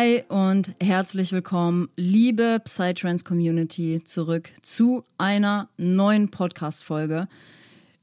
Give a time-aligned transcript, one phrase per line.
[0.00, 7.28] Hi und herzlich willkommen, liebe Psytrance Community, zurück zu einer neuen Podcast-Folge.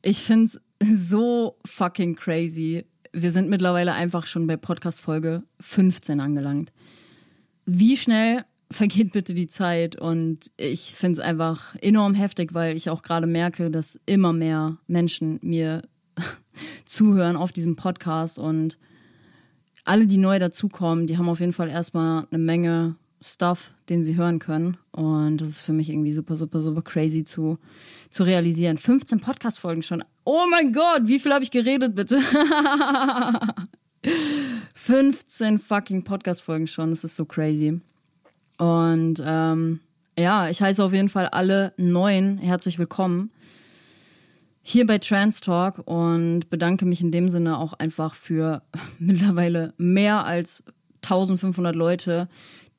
[0.04, 2.86] Ich finde es so fucking crazy.
[3.14, 6.72] Wir sind mittlerweile einfach schon bei Podcast-Folge 15 angelangt.
[7.66, 10.00] Wie schnell vergeht bitte die Zeit?
[10.00, 14.78] Und ich finde es einfach enorm heftig, weil ich auch gerade merke, dass immer mehr
[14.86, 15.82] Menschen mir
[16.86, 18.78] zuhören auf diesem Podcast und
[19.88, 24.16] alle, die neu dazukommen, die haben auf jeden Fall erstmal eine Menge Stuff, den sie
[24.16, 24.78] hören können.
[24.92, 27.58] Und das ist für mich irgendwie super, super, super crazy zu,
[28.10, 28.78] zu realisieren.
[28.78, 30.04] 15 Podcast-Folgen schon.
[30.24, 32.22] Oh mein Gott, wie viel habe ich geredet, bitte?
[34.76, 36.92] 15 fucking Podcast-Folgen schon.
[36.92, 37.82] Das ist so crazy.
[38.58, 39.80] Und ähm,
[40.18, 43.32] ja, ich heiße auf jeden Fall alle neuen herzlich willkommen
[44.70, 48.64] hier bei Trans Talk und bedanke mich in dem Sinne auch einfach für
[49.00, 50.66] mittlerweile mehr als
[51.04, 52.28] 1500 Leute,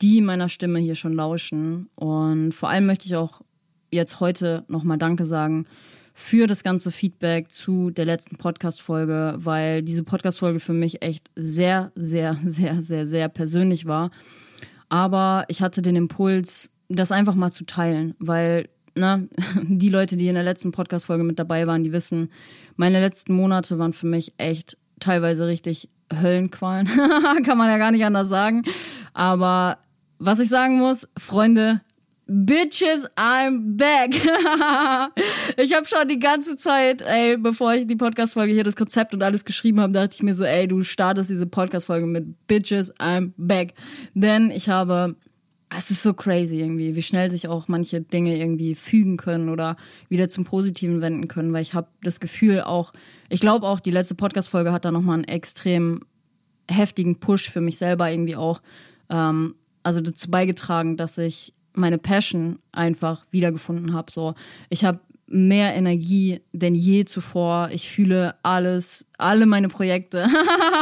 [0.03, 1.89] die meiner Stimme hier schon lauschen.
[1.97, 3.41] Und vor allem möchte ich auch
[3.91, 5.65] jetzt heute nochmal Danke sagen
[6.13, 11.91] für das ganze Feedback zu der letzten Podcast-Folge, weil diese Podcast-Folge für mich echt sehr,
[11.95, 14.11] sehr, sehr, sehr, sehr persönlich war.
[14.91, 18.69] Aber ich hatte den Impuls, das einfach mal zu teilen, weil
[18.99, 19.29] ne,
[19.63, 22.31] die Leute, die in der letzten Podcast-Folge mit dabei waren, die wissen,
[22.77, 26.87] meine letzten Monate waren für mich echt teilweise richtig Höllenqualen.
[27.45, 28.63] Kann man ja gar nicht anders sagen.
[29.13, 29.79] Aber
[30.19, 31.81] was ich sagen muss, Freunde,
[32.31, 34.15] Bitches, I'm back.
[35.57, 39.23] ich habe schon die ganze Zeit, ey, bevor ich die Podcast-Folge hier das Konzept und
[39.23, 43.33] alles geschrieben habe, dachte ich mir so, ey, du startest diese Podcast-Folge mit Bitches, I'm
[43.39, 43.73] back.
[44.13, 45.17] Denn ich habe
[45.77, 49.77] es ist so crazy irgendwie, wie schnell sich auch manche Dinge irgendwie fügen können oder
[50.09, 52.93] wieder zum Positiven wenden können, weil ich habe das Gefühl auch,
[53.29, 56.01] ich glaube auch, die letzte Podcast-Folge hat da nochmal einen extrem
[56.71, 58.63] heftigen Push für mich selber irgendwie auch,
[59.11, 64.11] ähm, also dazu beigetragen, dass ich meine Passion einfach wiedergefunden habe.
[64.11, 64.35] So,
[64.69, 67.69] ich habe mehr Energie denn je zuvor.
[67.73, 70.27] Ich fühle alles, alle meine Projekte.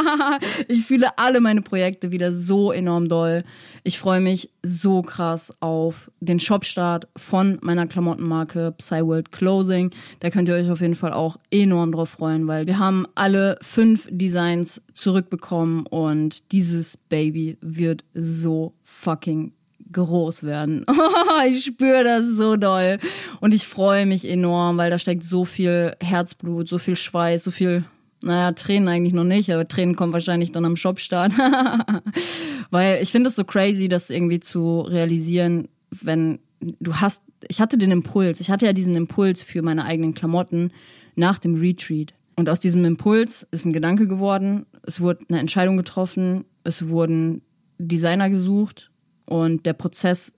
[0.67, 3.43] ich fühle alle meine Projekte wieder so enorm doll.
[3.83, 9.91] Ich freue mich so krass auf den Shopstart von meiner Klamottenmarke Psyworld Clothing.
[10.19, 13.57] Da könnt ihr euch auf jeden Fall auch enorm drauf freuen, weil wir haben alle
[13.61, 19.53] fünf Designs zurückbekommen und dieses Baby wird so fucking
[19.91, 20.85] groß werden.
[21.49, 22.99] ich spüre das so doll.
[23.39, 27.51] Und ich freue mich enorm, weil da steckt so viel Herzblut, so viel Schweiß, so
[27.51, 27.83] viel,
[28.23, 31.33] naja, Tränen eigentlich noch nicht, aber Tränen kommen wahrscheinlich dann am Shopstart.
[32.71, 36.39] weil ich finde es so crazy, das irgendwie zu realisieren, wenn
[36.79, 40.71] du hast, ich hatte den Impuls, ich hatte ja diesen Impuls für meine eigenen Klamotten
[41.15, 42.13] nach dem Retreat.
[42.35, 47.41] Und aus diesem Impuls ist ein Gedanke geworden, es wurde eine Entscheidung getroffen, es wurden
[47.79, 48.91] Designer gesucht
[49.27, 50.33] und der Prozess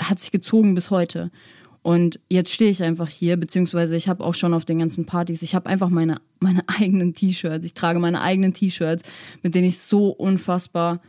[0.00, 1.30] hat sich gezogen bis heute.
[1.82, 5.42] Und jetzt stehe ich einfach hier, beziehungsweise ich habe auch schon auf den ganzen Partys,
[5.42, 7.64] ich habe einfach meine, meine eigenen T-Shirts.
[7.64, 9.04] Ich trage meine eigenen T-Shirts,
[9.42, 11.00] mit denen ich so unfassbar,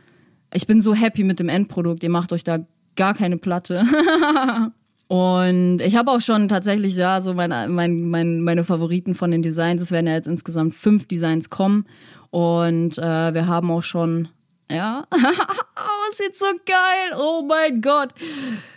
[0.54, 2.02] ich bin so happy mit dem Endprodukt.
[2.02, 2.58] Ihr macht euch da
[2.96, 3.84] gar keine Platte.
[5.08, 9.42] Und ich habe auch schon tatsächlich, ja, so meine, meine, meine, meine Favoriten von den
[9.42, 9.82] Designs.
[9.82, 11.86] Es werden ja jetzt insgesamt fünf Designs kommen.
[12.30, 14.28] Und äh, wir haben auch schon
[14.72, 15.06] ja.
[15.12, 17.18] oh, sieht so geil.
[17.18, 18.10] Oh mein Gott.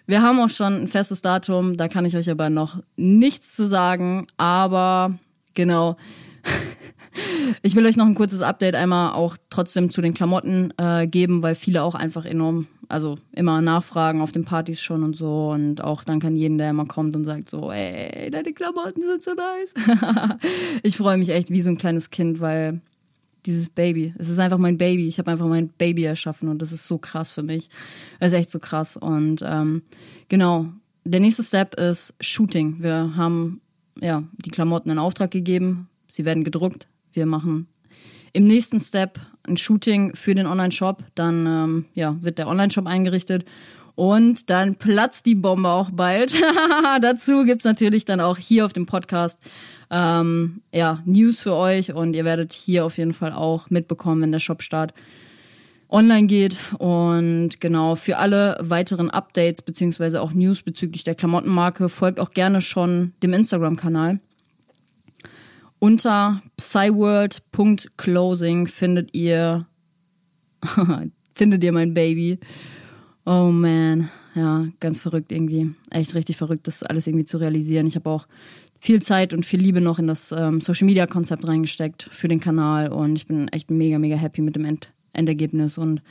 [0.07, 1.77] Wir haben auch schon ein festes Datum.
[1.77, 4.27] Da kann ich euch aber noch nichts zu sagen.
[4.37, 5.17] Aber
[5.53, 5.97] genau.
[7.61, 11.43] Ich will euch noch ein kurzes Update einmal auch trotzdem zu den Klamotten äh, geben,
[11.43, 15.51] weil viele auch einfach enorm, also immer nachfragen auf den Partys schon und so.
[15.51, 19.23] Und auch danke an jeden, der immer kommt und sagt so, ey, deine Klamotten sind
[19.23, 20.37] so nice.
[20.83, 22.81] ich freue mich echt wie so ein kleines Kind, weil
[23.45, 24.13] dieses Baby.
[24.17, 25.07] Es ist einfach mein Baby.
[25.07, 27.69] Ich habe einfach mein Baby erschaffen und das ist so krass für mich.
[28.19, 28.97] Es ist echt so krass.
[28.97, 29.83] Und ähm,
[30.29, 30.67] genau,
[31.03, 32.81] der nächste Step ist Shooting.
[32.81, 33.61] Wir haben
[34.01, 35.87] ja die Klamotten in Auftrag gegeben.
[36.07, 36.87] Sie werden gedruckt.
[37.13, 37.67] Wir machen
[38.35, 41.03] im nächsten Step ein Shooting für den Online-Shop.
[41.15, 43.45] Dann ähm, ja, wird der Online-Shop eingerichtet.
[43.95, 46.33] Und dann platzt die Bombe auch bald.
[47.01, 49.39] Dazu gibt's natürlich dann auch hier auf dem Podcast
[49.89, 54.31] ähm, ja, News für euch und ihr werdet hier auf jeden Fall auch mitbekommen, wenn
[54.31, 54.93] der Shopstart
[55.89, 56.59] online geht.
[56.77, 62.61] Und genau, für alle weiteren Updates beziehungsweise auch News bezüglich der Klamottenmarke folgt auch gerne
[62.61, 64.19] schon dem Instagram-Kanal.
[65.79, 69.65] Unter psyworld.closing findet ihr
[71.33, 72.39] findet ihr mein Baby.
[73.25, 75.73] Oh man, ja, ganz verrückt irgendwie.
[75.89, 77.87] Echt richtig verrückt, das alles irgendwie zu realisieren.
[77.87, 78.27] Ich habe auch
[78.85, 82.39] viel Zeit und viel Liebe noch in das ähm, Social Media Konzept reingesteckt für den
[82.39, 86.03] Kanal und ich bin echt mega, mega happy mit dem End Endergebnis und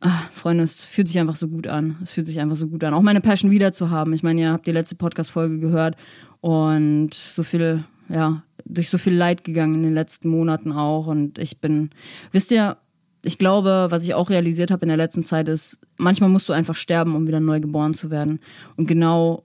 [0.00, 1.96] ach, Freunde, es fühlt sich einfach so gut an.
[2.02, 2.92] Es fühlt sich einfach so gut an.
[2.92, 4.12] Auch meine Passion wieder zu haben.
[4.12, 5.96] Ich meine, ihr habt die letzte Podcast-Folge gehört
[6.40, 11.38] und so viel, ja, durch so viel Leid gegangen in den letzten Monaten auch und
[11.38, 11.90] ich bin,
[12.30, 12.76] wisst ihr,
[13.22, 16.52] ich glaube, was ich auch realisiert habe in der letzten Zeit ist, manchmal musst du
[16.52, 18.40] einfach sterben, um wieder neu geboren zu werden.
[18.76, 19.44] Und genau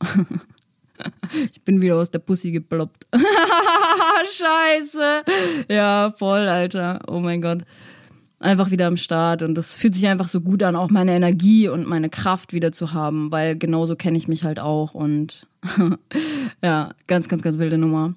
[1.52, 3.06] ich bin wieder aus der Pussy geploppt.
[4.32, 5.22] Scheiße.
[5.68, 7.00] Ja, voll, Alter.
[7.06, 7.62] Oh mein Gott.
[8.40, 11.68] Einfach wieder am Start und das fühlt sich einfach so gut an, auch meine Energie
[11.68, 15.48] und meine Kraft wieder zu haben, weil genauso kenne ich mich halt auch und
[16.62, 18.14] ja, ganz, ganz, ganz wilde Nummer.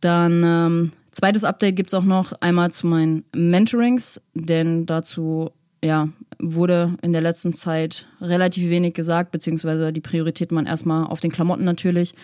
[0.00, 5.52] Dann ähm, zweites Update gibt's auch noch einmal zu meinen Mentorings, denn dazu
[5.84, 6.08] ja,
[6.38, 11.30] wurde in der letzten Zeit relativ wenig gesagt, beziehungsweise die Priorität waren erstmal auf den
[11.30, 12.14] Klamotten natürlich.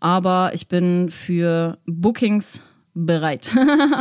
[0.00, 2.62] Aber ich bin für Bookings
[2.94, 3.50] bereit.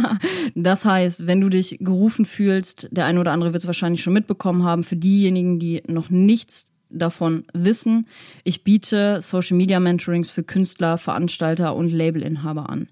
[0.56, 4.14] das heißt, wenn du dich gerufen fühlst, der eine oder andere wird es wahrscheinlich schon
[4.14, 8.08] mitbekommen haben, für diejenigen, die noch nichts davon wissen,
[8.44, 12.88] ich biete Social Media Mentorings für Künstler, Veranstalter und Labelinhaber an.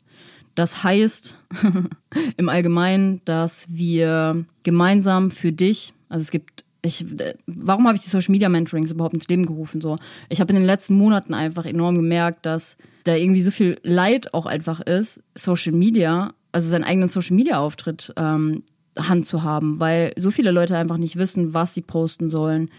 [0.55, 1.37] Das heißt
[2.37, 7.05] im Allgemeinen, dass wir gemeinsam für dich also es gibt, ich,
[7.47, 9.81] warum habe ich die Social Media Mentorings überhaupt ins Leben gerufen?
[9.81, 9.97] So,
[10.29, 14.31] ich habe in den letzten Monaten einfach enorm gemerkt, dass da irgendwie so viel Leid
[14.35, 18.61] auch einfach ist, Social Media, also seinen eigenen Social Media Auftritt ähm,
[18.95, 22.69] Hand zu haben, weil so viele Leute einfach nicht wissen, was sie posten sollen,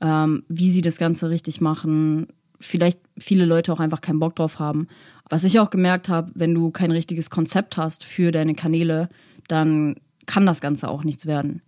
[0.00, 2.28] ähm, wie sie das Ganze richtig machen.
[2.60, 4.86] Vielleicht viele Leute auch einfach keinen Bock drauf haben.
[5.28, 9.08] Was ich auch gemerkt habe, wenn du kein richtiges Konzept hast für deine Kanäle,
[9.48, 9.96] dann
[10.26, 11.60] kann das Ganze auch nichts werden.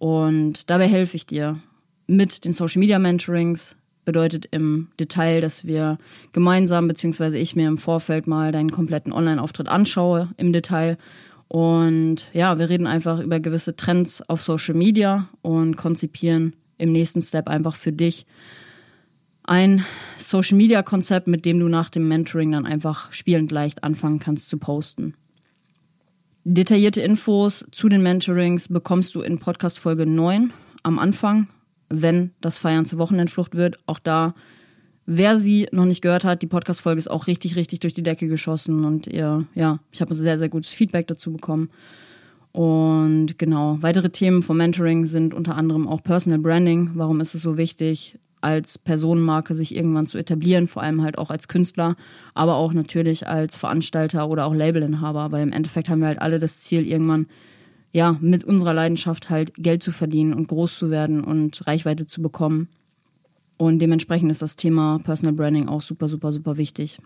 [0.00, 1.60] Und dabei helfe ich dir
[2.06, 3.76] mit den Social Media Mentorings.
[4.06, 5.98] Bedeutet im Detail, dass wir
[6.32, 10.96] gemeinsam, beziehungsweise ich mir im Vorfeld mal deinen kompletten Online-Auftritt anschaue im Detail.
[11.48, 17.20] Und ja, wir reden einfach über gewisse Trends auf Social Media und konzipieren im nächsten
[17.20, 18.24] Step einfach für dich
[19.42, 19.84] ein
[20.16, 24.48] Social Media Konzept, mit dem du nach dem Mentoring dann einfach spielend leicht anfangen kannst
[24.48, 25.14] zu posten.
[26.44, 30.50] Detaillierte Infos zu den Mentorings bekommst du in Podcast Folge 9
[30.82, 31.48] am Anfang,
[31.90, 33.76] wenn das Feiern zur Wochenendflucht wird.
[33.84, 34.34] Auch da,
[35.04, 38.02] wer sie noch nicht gehört hat, die Podcast Folge ist auch richtig, richtig durch die
[38.02, 41.68] Decke geschossen und ihr, ja, ich habe sehr, sehr gutes Feedback dazu bekommen.
[42.52, 46.92] Und genau, weitere Themen vom Mentoring sind unter anderem auch Personal Branding.
[46.94, 48.18] Warum ist es so wichtig?
[48.40, 51.96] Als Personenmarke sich irgendwann zu etablieren, vor allem halt auch als Künstler,
[52.34, 56.38] aber auch natürlich als Veranstalter oder auch Labelinhaber, weil im Endeffekt haben wir halt alle
[56.38, 57.26] das Ziel, irgendwann
[57.92, 62.22] ja mit unserer Leidenschaft halt Geld zu verdienen und groß zu werden und Reichweite zu
[62.22, 62.68] bekommen.
[63.56, 67.00] Und dementsprechend ist das Thema Personal Branding auch super, super, super wichtig.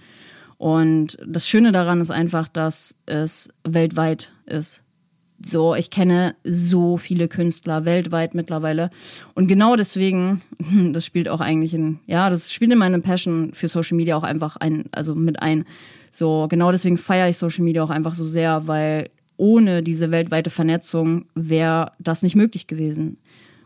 [0.58, 4.84] Und das Schöne daran ist einfach, dass es weltweit ist.
[5.44, 8.90] So, ich kenne so viele Künstler weltweit mittlerweile.
[9.34, 10.42] Und genau deswegen,
[10.94, 14.24] das spielt auch eigentlich in, ja, das spielt in meine Passion für Social Media auch
[14.24, 15.66] einfach ein, also mit ein.
[16.12, 20.50] So, genau deswegen feiere ich Social Media auch einfach so sehr, weil ohne diese weltweite
[20.50, 23.18] Vernetzung wäre das nicht möglich gewesen.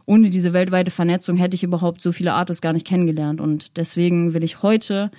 [0.06, 3.42] Ohne diese weltweite Vernetzung hätte ich überhaupt so viele Artists gar nicht kennengelernt.
[3.42, 5.10] Und deswegen will ich heute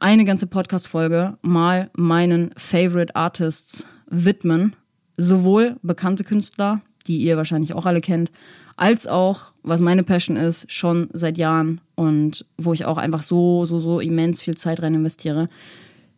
[0.00, 4.74] eine ganze Podcast-Folge mal meinen Favorite Artists widmen
[5.18, 8.30] sowohl bekannte Künstler, die ihr wahrscheinlich auch alle kennt,
[8.76, 13.66] als auch, was meine Passion ist, schon seit Jahren und wo ich auch einfach so,
[13.66, 15.48] so, so immens viel Zeit rein investiere,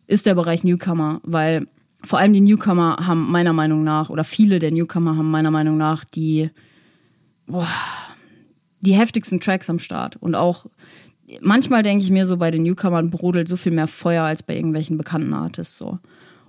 [0.07, 1.67] ist der Bereich Newcomer, weil
[2.03, 5.77] vor allem die Newcomer haben meiner Meinung nach, oder viele der Newcomer haben meiner Meinung
[5.77, 6.51] nach die,
[7.47, 7.67] boah,
[8.81, 10.17] die heftigsten Tracks am Start.
[10.17, 10.67] Und auch
[11.41, 14.55] manchmal denke ich mir so, bei den Newcomern brodelt so viel mehr Feuer als bei
[14.55, 15.99] irgendwelchen bekannten Artists so.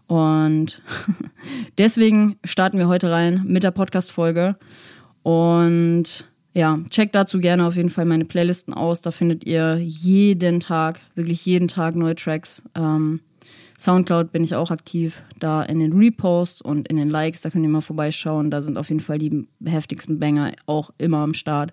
[0.06, 0.82] Und
[1.78, 4.56] deswegen starten wir heute rein mit der Podcast-Folge.
[5.22, 9.00] Und ja, checkt dazu gerne auf jeden Fall meine Playlisten aus.
[9.00, 12.62] Da findet ihr jeden Tag, wirklich jeden Tag neue Tracks.
[12.74, 13.20] Ähm,
[13.78, 17.64] Soundcloud bin ich auch aktiv, da in den Reposts und in den Likes, da könnt
[17.64, 18.50] ihr mal vorbeischauen.
[18.50, 21.72] Da sind auf jeden Fall die heftigsten Banger auch immer am Start.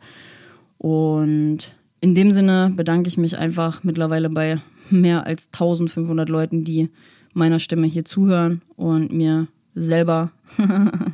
[0.77, 4.57] Und in dem Sinne bedanke ich mich einfach mittlerweile bei
[4.89, 6.89] mehr als 1500 Leuten, die
[7.33, 10.31] meiner Stimme hier zuhören und mir selber.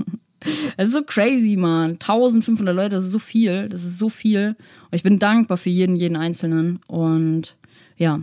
[0.77, 1.93] Es ist so crazy, man.
[1.93, 3.67] 1500 Leute, das ist so viel.
[3.69, 4.49] Das ist so viel.
[4.49, 6.81] Und ich bin dankbar für jeden, jeden Einzelnen.
[6.87, 7.55] Und
[7.97, 8.21] ja,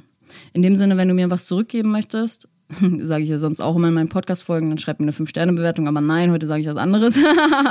[0.52, 3.88] in dem Sinne, wenn du mir was zurückgeben möchtest, sage ich ja sonst auch immer
[3.88, 7.18] in meinen Podcast-Folgen, dann schreib mir eine 5-Sterne-Bewertung, aber nein, heute sage ich was anderes.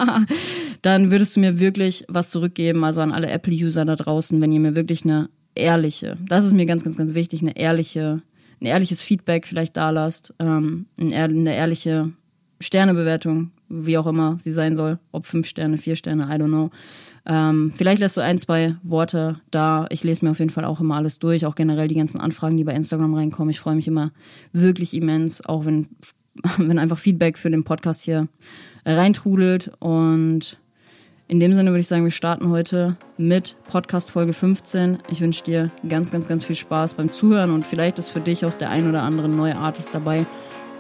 [0.82, 4.60] dann würdest du mir wirklich was zurückgeben, also an alle Apple-User da draußen, wenn ihr
[4.60, 8.22] mir wirklich eine ehrliche, das ist mir ganz, ganz, ganz wichtig, eine ehrliche
[8.62, 12.12] ein ehrliches Feedback vielleicht da lasst, ähm, eine ehrliche
[12.60, 16.70] Sternebewertung, wie auch immer sie sein soll, ob fünf Sterne, vier Sterne, I don't know.
[17.26, 19.88] Ähm, vielleicht lässt du ein, zwei Worte da.
[19.90, 22.58] Ich lese mir auf jeden Fall auch immer alles durch, auch generell die ganzen Anfragen,
[22.58, 23.50] die bei Instagram reinkommen.
[23.50, 24.12] Ich freue mich immer
[24.54, 25.88] wirklich immens, auch wenn,
[26.58, 28.28] wenn einfach Feedback für den Podcast hier
[28.86, 29.72] reintrudelt.
[29.80, 30.58] Und
[31.32, 34.98] in dem Sinne würde ich sagen, wir starten heute mit Podcast Folge 15.
[35.10, 38.44] Ich wünsche dir ganz, ganz, ganz viel Spaß beim Zuhören und vielleicht ist für dich
[38.44, 40.26] auch der ein oder andere neue Artist dabei.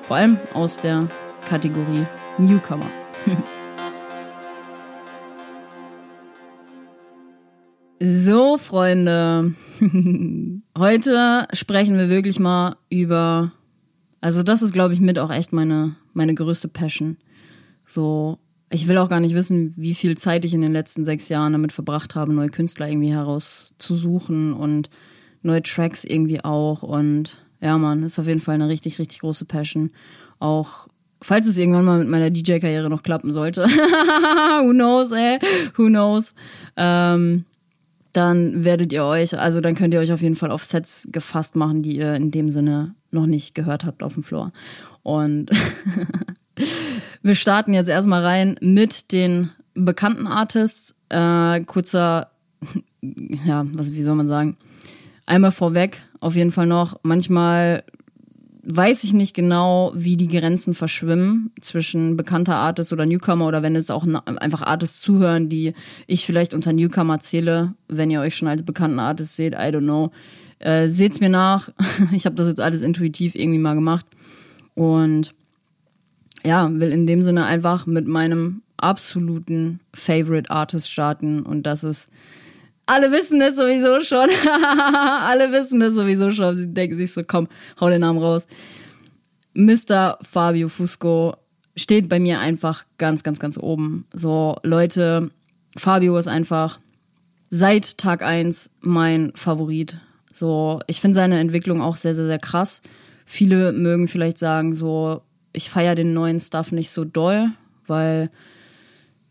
[0.01, 1.07] Vor allem aus der
[1.47, 2.05] Kategorie
[2.37, 2.85] Newcomer.
[8.03, 9.53] So, Freunde,
[10.75, 13.51] heute sprechen wir wirklich mal über,
[14.21, 17.17] also das ist, glaube ich, mit auch echt meine, meine größte Passion.
[17.85, 18.39] So
[18.71, 21.51] ich will auch gar nicht wissen, wie viel Zeit ich in den letzten sechs Jahren
[21.51, 24.89] damit verbracht habe, neue Künstler irgendwie herauszusuchen und
[25.41, 26.81] neue Tracks irgendwie auch.
[26.81, 29.91] Und ja, man, ist auf jeden Fall eine richtig, richtig große Passion.
[30.39, 30.87] Auch
[31.21, 33.63] falls es irgendwann mal mit meiner DJ-Karriere noch klappen sollte.
[33.65, 35.39] Who knows, ey?
[35.75, 36.33] Who knows?
[36.77, 37.45] Ähm,
[38.13, 41.55] dann werdet ihr euch, also dann könnt ihr euch auf jeden Fall auf Sets gefasst
[41.55, 44.51] machen, die ihr in dem Sinne noch nicht gehört habt auf dem Floor.
[45.03, 45.49] Und
[47.23, 50.95] Wir starten jetzt erstmal rein mit den bekannten Artists.
[51.09, 52.31] Äh, kurzer,
[53.45, 54.57] ja, was, wie soll man sagen?
[55.25, 56.99] Einmal vorweg, auf jeden Fall noch.
[57.03, 57.83] Manchmal
[58.63, 63.75] weiß ich nicht genau, wie die Grenzen verschwimmen zwischen bekannter Artist oder Newcomer oder wenn
[63.75, 65.73] jetzt auch einfach Artists zuhören, die
[66.07, 69.81] ich vielleicht unter Newcomer zähle, wenn ihr euch schon als bekannten Artist seht, I don't
[69.83, 70.11] know.
[70.59, 71.69] Äh, seht's mir nach.
[72.11, 74.05] ich habe das jetzt alles intuitiv irgendwie mal gemacht.
[74.75, 75.33] Und
[76.43, 82.09] ja, will in dem Sinne einfach mit meinem absoluten Favorite Artist starten und das ist
[82.87, 84.27] alle wissen es sowieso schon.
[84.49, 86.55] alle wissen es sowieso schon.
[86.55, 87.47] Sie denken sich so, komm,
[87.79, 88.47] hau den Namen raus.
[89.53, 90.17] Mr.
[90.21, 91.35] Fabio Fusco
[91.77, 94.05] steht bei mir einfach ganz, ganz, ganz oben.
[94.13, 95.31] So, Leute,
[95.77, 96.79] Fabio ist einfach
[97.49, 99.97] seit Tag eins mein Favorit.
[100.33, 102.81] So, ich finde seine Entwicklung auch sehr, sehr, sehr krass.
[103.25, 105.21] Viele mögen vielleicht sagen, so,
[105.53, 107.51] ich feiere den neuen Stuff nicht so doll,
[107.87, 108.29] weil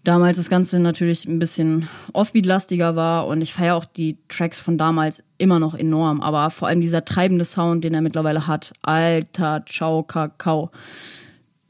[0.05, 4.79] damals das Ganze natürlich ein bisschen Offbeat-lastiger war und ich feiere auch die Tracks von
[4.79, 9.65] damals immer noch enorm, aber vor allem dieser treibende Sound, den er mittlerweile hat, alter
[9.69, 10.71] Ciao Kakao.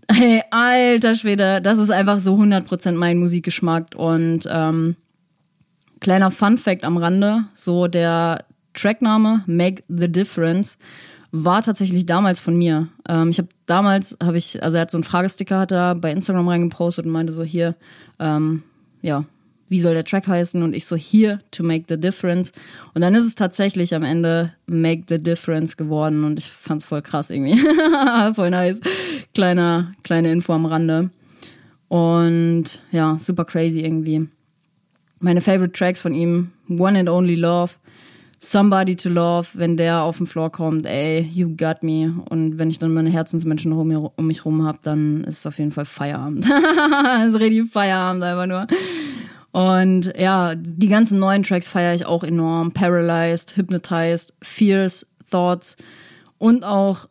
[0.09, 4.97] Hey, alter Schwede, das ist einfach so 100% mein Musikgeschmack und ähm,
[6.01, 10.79] kleiner Fun Fact am Rande, so der Trackname Make the Difference
[11.33, 12.89] war tatsächlich damals von mir.
[13.09, 16.11] Ähm, ich habe damals, habe ich, also er hat so einen Fragesticker hat er bei
[16.11, 17.77] Instagram reingepostet und meinte so hier,
[18.19, 18.63] ähm,
[19.03, 19.25] ja,
[19.69, 20.63] wie soll der Track heißen?
[20.63, 22.53] Und ich so, here to make the difference.
[22.95, 27.03] Und dann ist es tatsächlich am Ende make the difference geworden und ich fand's voll
[27.03, 27.57] krass irgendwie.
[28.35, 28.81] voll nice.
[29.33, 31.11] Kleiner, kleine Info am Rande.
[31.87, 34.29] Und ja, super crazy irgendwie.
[35.21, 37.75] Meine favorite Tracks von ihm, One and Only Love,
[38.43, 42.15] Somebody to Love, wenn der auf den Floor kommt, ey, you got me.
[42.31, 45.59] Und wenn ich dann meine Herzensmenschen um, um mich rum habe, dann ist es auf
[45.59, 46.47] jeden Fall Feierabend.
[47.27, 48.67] ist richtig Feierabend einfach nur.
[49.53, 52.73] Und ja, die ganzen neuen Tracks feiere ich auch enorm.
[52.73, 55.77] Paralyzed, Hypnotized, Fierce, Thoughts
[56.39, 57.11] und auch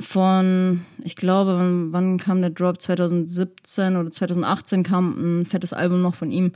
[0.00, 2.80] von, ich glaube, wann, wann kam der Drop?
[2.80, 6.52] 2017 oder 2018 kam ein fettes Album noch von ihm.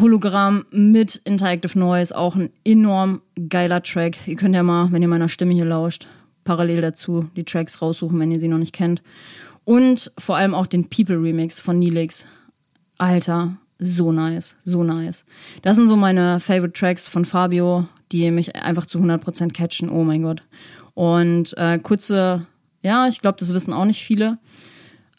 [0.00, 4.16] Hologramm mit Interactive Noise, auch ein enorm geiler Track.
[4.26, 6.08] Ihr könnt ja mal, wenn ihr meiner Stimme hier lauscht,
[6.42, 9.02] parallel dazu die Tracks raussuchen, wenn ihr sie noch nicht kennt.
[9.64, 12.26] Und vor allem auch den People Remix von Nilix.
[12.98, 15.24] Alter, so nice, so nice.
[15.62, 19.88] Das sind so meine Favorite Tracks von Fabio, die mich einfach zu 100% catchen.
[19.88, 20.42] Oh mein Gott.
[20.94, 22.46] Und äh, kurze,
[22.82, 24.38] ja, ich glaube, das wissen auch nicht viele.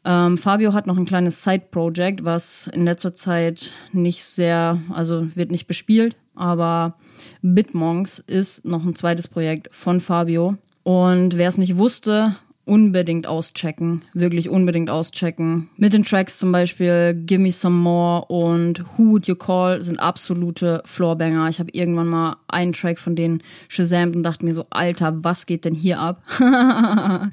[0.06, 5.50] Ähm, Fabio hat noch ein kleines Side-Project, was in letzter Zeit nicht sehr, also wird
[5.50, 6.96] nicht bespielt, aber
[7.42, 10.58] Bitmonks ist noch ein zweites Projekt von Fabio.
[10.84, 12.36] Und wer es nicht wusste,
[12.66, 15.70] unbedingt auschecken, wirklich unbedingt auschecken.
[15.78, 20.00] Mit den Tracks zum Beispiel Give Me Some More und Who Would You Call sind
[20.00, 21.48] absolute Floorbanger.
[21.50, 25.46] Ich habe irgendwann mal einen Track von denen shazamt und dachte mir so, Alter, was
[25.46, 26.24] geht denn hier ab?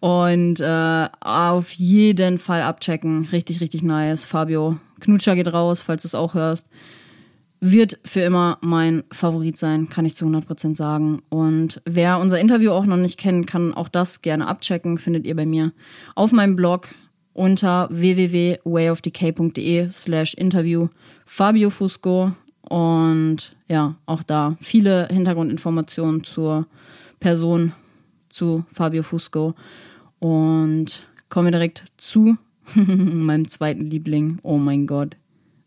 [0.00, 3.28] und äh, auf jeden Fall abchecken.
[3.30, 4.24] Richtig, richtig nice.
[4.24, 6.66] Fabio, Knutscher geht raus, falls du es auch hörst
[7.64, 11.22] wird für immer mein Favorit sein, kann ich zu 100% sagen.
[11.28, 15.36] Und wer unser Interview auch noch nicht kennt, kann auch das gerne abchecken, findet ihr
[15.36, 15.72] bei mir
[16.16, 16.88] auf meinem Blog
[17.32, 20.88] unter www.wayofdecay.de slash interview
[21.24, 22.32] Fabio Fusco
[22.68, 26.66] und ja, auch da viele Hintergrundinformationen zur
[27.20, 27.74] Person,
[28.28, 29.54] zu Fabio Fusco
[30.18, 32.36] und kommen wir direkt zu
[32.74, 34.40] meinem zweiten Liebling.
[34.42, 35.16] Oh mein Gott,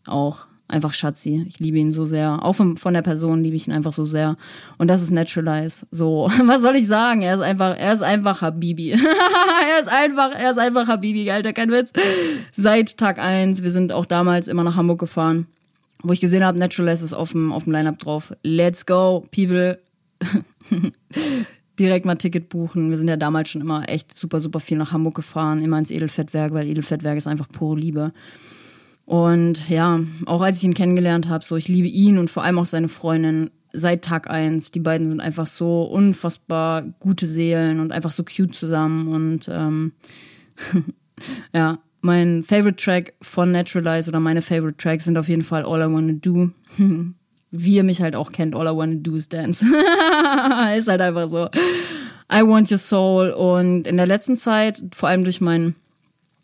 [0.06, 1.44] auch einfach Schatzi.
[1.46, 2.44] Ich liebe ihn so sehr.
[2.44, 4.36] Auch von, von der Person liebe ich ihn einfach so sehr.
[4.78, 5.86] Und das ist Naturalize.
[5.90, 7.22] So, was soll ich sagen?
[7.22, 8.90] Er ist einfach, er ist einfach Habibi.
[8.90, 11.92] er ist einfach, er ist einfach Habibi, Alter, kein Witz.
[12.52, 13.62] Seit Tag eins.
[13.62, 15.46] Wir sind auch damals immer nach Hamburg gefahren,
[16.02, 18.32] wo ich gesehen habe, Naturalize ist auf dem, auf dem Line-Up drauf.
[18.42, 19.78] Let's go, people.
[21.78, 22.90] direkt mal Ticket buchen.
[22.90, 25.90] Wir sind ja damals schon immer echt super, super viel nach Hamburg gefahren, immer ins
[25.90, 28.12] Edelfettwerk, weil Edelfettwerk ist einfach pure Liebe.
[29.06, 32.58] Und ja, auch als ich ihn kennengelernt habe, so ich liebe ihn und vor allem
[32.58, 34.72] auch seine Freundin seit Tag eins.
[34.72, 39.08] Die beiden sind einfach so unfassbar gute Seelen und einfach so cute zusammen.
[39.08, 39.92] Und ähm,
[41.54, 45.80] ja, mein Favorite Track von Naturalize oder meine Favorite Tracks sind auf jeden Fall All
[45.80, 46.50] I Wanna Do.
[47.52, 49.64] Wie ihr mich halt auch kennt, All I Wanna Do is Dance.
[50.76, 51.48] ist halt einfach so.
[52.32, 53.30] I Want Your Soul.
[53.30, 55.76] Und in der letzten Zeit, vor allem durch meinen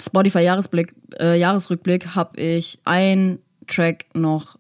[0.03, 4.59] Spotify Jahresblick, äh, Jahresrückblick habe ich einen Track noch,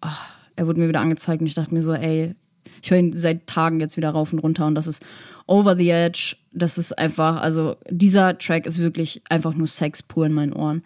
[0.00, 2.34] ach, er wurde mir wieder angezeigt und ich dachte mir so, ey,
[2.82, 5.02] ich höre ihn seit Tagen jetzt wieder rauf und runter und das ist
[5.46, 6.36] Over the Edge.
[6.52, 10.82] Das ist einfach, also dieser Track ist wirklich einfach nur Sex pur in meinen Ohren.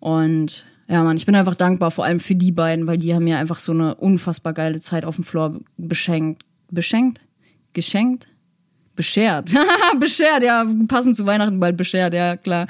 [0.00, 3.24] Und ja, Mann, ich bin einfach dankbar, vor allem für die beiden, weil die haben
[3.24, 6.44] mir einfach so eine unfassbar geile Zeit auf dem Floor beschenkt.
[6.70, 7.20] Beschenkt?
[7.72, 8.28] Geschenkt?
[8.96, 9.50] Beschert.
[10.00, 12.66] beschert, ja, passend zu Weihnachten bald beschert, ja, klar.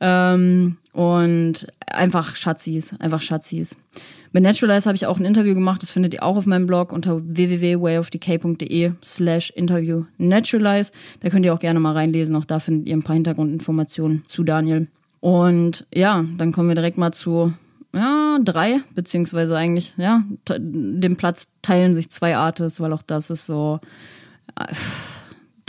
[0.00, 3.76] Ähm, und einfach Schatzis, einfach Schatzis.
[4.32, 6.92] Mit Naturalize habe ich auch ein Interview gemacht, das findet ihr auch auf meinem Blog
[6.92, 10.92] unter www.wayofdecay.de slash interview Naturalize.
[11.20, 14.44] Da könnt ihr auch gerne mal reinlesen, auch da findet ihr ein paar Hintergrundinformationen zu
[14.44, 14.88] Daniel.
[15.20, 17.52] Und ja, dann kommen wir direkt mal zu
[17.94, 23.46] ja, drei, beziehungsweise eigentlich, ja, dem Platz teilen sich zwei Artists, weil auch das ist
[23.46, 23.80] so.
[24.56, 24.74] Äh,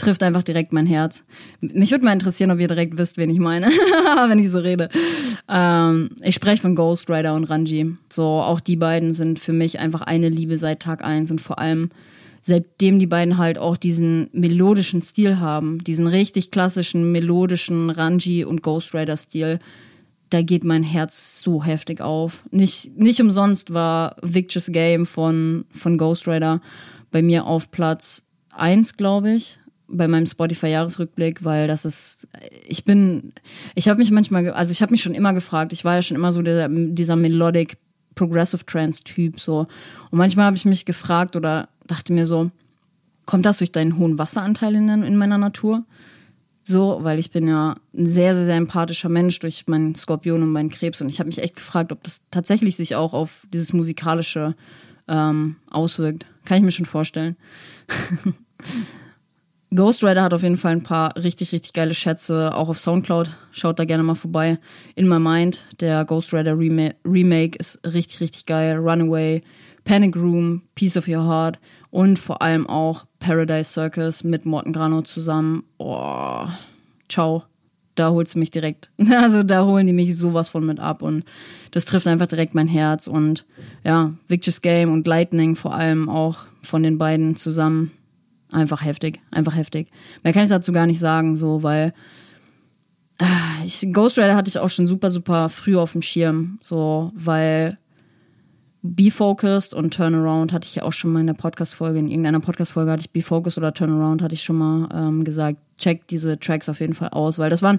[0.00, 1.24] trifft einfach direkt mein Herz.
[1.60, 3.66] Mich würde mal interessieren, ob ihr direkt wisst, wen ich meine,
[4.28, 4.88] wenn ich so rede.
[5.48, 7.96] Ähm, ich spreche von Ghost Rider und Ranji.
[8.10, 11.58] So, auch die beiden sind für mich einfach eine Liebe seit Tag eins und vor
[11.58, 11.90] allem
[12.40, 18.62] seitdem die beiden halt auch diesen melodischen Stil haben, diesen richtig klassischen melodischen Ranji und
[18.62, 19.60] Ghost Rider Stil,
[20.30, 22.44] da geht mein Herz so heftig auf.
[22.50, 26.60] Nicht, nicht umsonst war Victor's Game von, von Ghost Rider
[27.10, 29.58] bei mir auf Platz eins, glaube ich,
[29.90, 32.28] bei meinem Spotify-Jahresrückblick, weil das ist,
[32.66, 33.32] ich bin,
[33.74, 36.16] ich habe mich manchmal, also ich habe mich schon immer gefragt, ich war ja schon
[36.16, 37.76] immer so der, dieser Melodic
[38.14, 39.66] Progressive Trance-Typ so.
[40.10, 42.50] Und manchmal habe ich mich gefragt oder dachte mir so,
[43.26, 45.84] kommt das durch deinen hohen Wasseranteil in, in meiner Natur?
[46.62, 50.52] So, weil ich bin ja ein sehr, sehr, sehr empathischer Mensch durch meinen Skorpion und
[50.52, 51.00] meinen Krebs.
[51.00, 54.54] Und ich habe mich echt gefragt, ob das tatsächlich sich auch auf dieses musikalische
[55.08, 56.26] ähm, auswirkt.
[56.44, 57.36] Kann ich mir schon vorstellen.
[59.72, 63.30] Ghost Rider hat auf jeden Fall ein paar richtig, richtig geile Schätze, auch auf Soundcloud.
[63.52, 64.58] Schaut da gerne mal vorbei.
[64.96, 68.78] In My Mind, der Ghost Rider Remake, Remake ist richtig, richtig geil.
[68.78, 69.42] Runaway,
[69.84, 75.02] Panic Room, Piece of Your Heart und vor allem auch Paradise Circus mit Morten Grano
[75.02, 75.62] zusammen.
[75.78, 76.46] Oh,
[77.08, 77.44] ciao.
[77.94, 78.90] Da holst du mich direkt.
[79.10, 81.24] Also da holen die mich sowas von mit ab und
[81.70, 83.44] das trifft einfach direkt mein Herz und
[83.84, 87.92] ja, Victor's Game und Lightning vor allem auch von den beiden zusammen
[88.52, 89.88] Einfach heftig, einfach heftig.
[90.22, 91.94] Mehr kann ich dazu gar nicht sagen, so, weil
[93.18, 97.12] äh, ich, Ghost Rider hatte ich auch schon super, super früh auf dem Schirm, so,
[97.14, 97.78] weil
[98.82, 102.40] Be Focused und Turnaround hatte ich ja auch schon mal in der Podcast-Folge, in irgendeiner
[102.40, 106.38] Podcast-Folge hatte ich Be Focused oder Turnaround, hatte ich schon mal ähm, gesagt, check diese
[106.38, 107.78] Tracks auf jeden Fall aus, weil das waren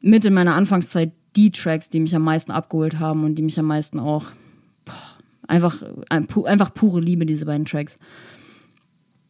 [0.00, 3.58] mit in meiner Anfangszeit die Tracks, die mich am meisten abgeholt haben und die mich
[3.58, 4.24] am meisten auch
[4.84, 4.94] boah,
[5.46, 7.98] einfach, einfach pure Liebe, diese beiden Tracks.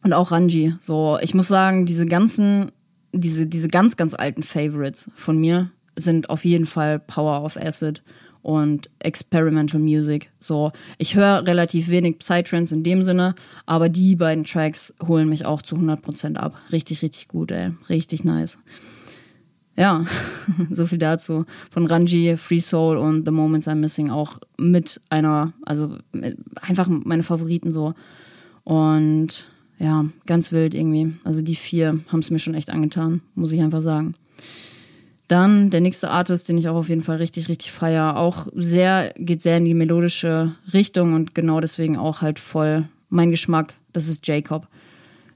[0.03, 0.75] Und auch Ranji.
[0.79, 2.71] So, ich muss sagen, diese ganzen,
[3.13, 8.03] diese, diese ganz, ganz alten Favorites von mir sind auf jeden Fall Power of Acid
[8.41, 10.29] und Experimental Music.
[10.39, 13.35] So, ich höre relativ wenig Psytrance in dem Sinne,
[13.65, 16.59] aber die beiden Tracks holen mich auch zu 100% ab.
[16.71, 17.71] Richtig, richtig gut, ey.
[17.89, 18.59] Richtig nice.
[19.75, 20.05] Ja,
[20.69, 21.45] so viel dazu.
[21.71, 25.97] Von Ranji, Free Soul und The Moments I'm Missing auch mit einer, also
[26.61, 27.93] einfach meine Favoriten so.
[28.65, 29.47] Und
[29.83, 31.13] ja, ganz wild irgendwie.
[31.25, 34.15] Also die vier haben es mir schon echt angetan, muss ich einfach sagen.
[35.27, 38.15] Dann der nächste Artist, den ich auch auf jeden Fall richtig, richtig feier.
[38.15, 43.29] Auch sehr, geht sehr in die melodische Richtung und genau deswegen auch halt voll mein
[43.29, 43.73] Geschmack.
[43.91, 44.69] Das ist Jacob.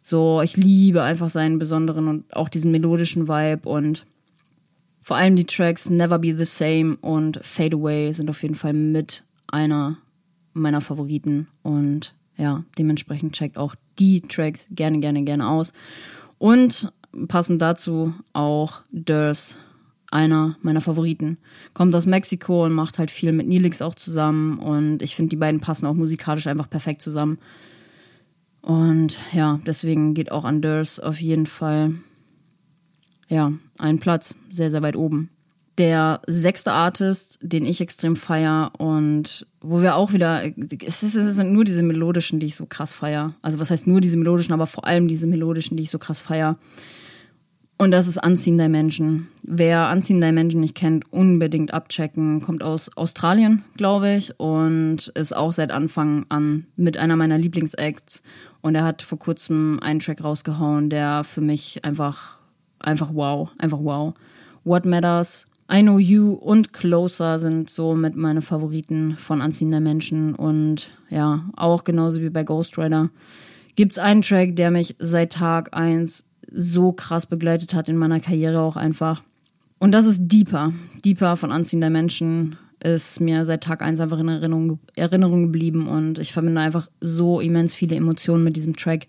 [0.02, 4.06] So, ich liebe einfach seinen besonderen und auch diesen melodischen Vibe und
[5.04, 8.72] vor allem die Tracks Never Be the Same und Fade Away sind auf jeden Fall
[8.72, 9.98] mit einer
[10.54, 15.74] meiner Favoriten und ja, dementsprechend checkt auch die Tracks gerne, gerne, gerne aus.
[16.38, 16.92] Und
[17.28, 19.58] passend dazu auch Durs,
[20.10, 21.38] einer meiner Favoriten.
[21.74, 24.60] Kommt aus Mexiko und macht halt viel mit Nilix auch zusammen.
[24.60, 27.40] Und ich finde, die beiden passen auch musikalisch einfach perfekt zusammen.
[28.62, 31.96] Und ja, deswegen geht auch an Durs auf jeden Fall,
[33.30, 35.30] ja, ein Platz sehr, sehr weit oben
[35.78, 40.44] der sechste Artist, den ich extrem feier und wo wir auch wieder,
[40.86, 43.36] es, ist, es sind nur diese melodischen, die ich so krass feier.
[43.42, 46.20] Also was heißt nur diese melodischen, aber vor allem diese melodischen, die ich so krass
[46.20, 46.58] feier.
[47.78, 49.28] Und das ist Unseen Dimension.
[49.44, 52.42] Wer Unseen Dimension nicht kennt, unbedingt abchecken.
[52.42, 58.24] Kommt aus Australien, glaube ich, und ist auch seit Anfang an mit einer meiner Lieblingsacts.
[58.62, 62.40] Und er hat vor kurzem einen Track rausgehauen, der für mich einfach,
[62.80, 64.14] einfach wow, einfach wow.
[64.64, 70.34] What Matters I Know You und Closer sind so mit meine Favoriten von Anziehender Menschen.
[70.34, 73.10] Und ja, auch genauso wie bei Ghost Rider
[73.76, 78.62] gibt's einen Track, der mich seit Tag eins so krass begleitet hat in meiner Karriere
[78.62, 79.24] auch einfach.
[79.78, 80.74] Und das ist Deeper.
[81.04, 86.20] Deeper von Anziehender Menschen ist mir seit Tag eins einfach in Erinnerung, Erinnerung geblieben und
[86.20, 89.08] ich verbinde einfach so immens viele Emotionen mit diesem Track,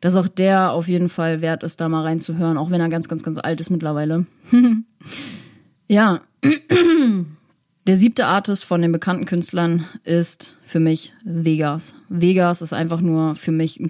[0.00, 3.08] dass auch der auf jeden Fall wert ist, da mal reinzuhören, auch wenn er ganz,
[3.08, 4.26] ganz, ganz alt ist mittlerweile.
[5.88, 6.22] Ja,
[7.86, 11.94] der siebte Artist von den bekannten Künstlern ist für mich Vegas.
[12.08, 13.80] Vegas ist einfach nur für mich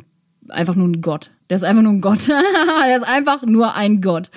[0.48, 1.30] einfach nur ein Gott.
[1.50, 2.28] Der ist einfach nur ein Gott.
[2.87, 4.30] der ist einfach nur ein Gott.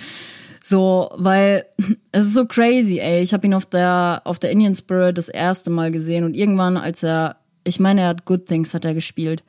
[0.61, 1.65] So, weil
[2.11, 3.21] es ist so crazy, ey.
[3.21, 6.77] Ich habe ihn auf der auf der Indian Spirit das erste Mal gesehen und irgendwann,
[6.77, 9.43] als er, ich meine, er hat Good Things hat er gespielt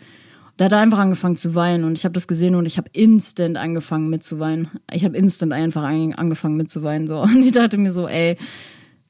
[0.58, 2.90] da hat er einfach angefangen zu weinen und ich habe das gesehen und ich habe
[2.92, 4.68] instant angefangen mitzuweinen.
[4.92, 8.36] Ich habe instant einfach angefangen mitzuweinen so und ich dachte mir so, ey,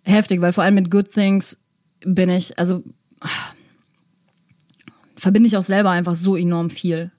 [0.02, 1.58] heftig, weil vor allem mit Good Things
[2.04, 2.84] bin ich, also
[5.16, 7.10] verbinde ich auch selber einfach so enorm viel.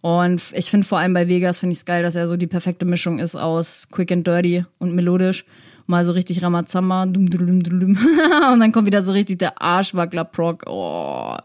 [0.00, 2.48] Und ich finde vor allem bei Vegas finde ich es geil, dass er so die
[2.48, 5.44] perfekte Mischung ist aus quick and dirty und melodisch.
[5.86, 7.90] Mal so richtig Ramazamba, dum, dum, dum, dum.
[8.52, 10.64] und dann kommt wieder so richtig der Arschwackler Proc.
[10.66, 11.36] Oh.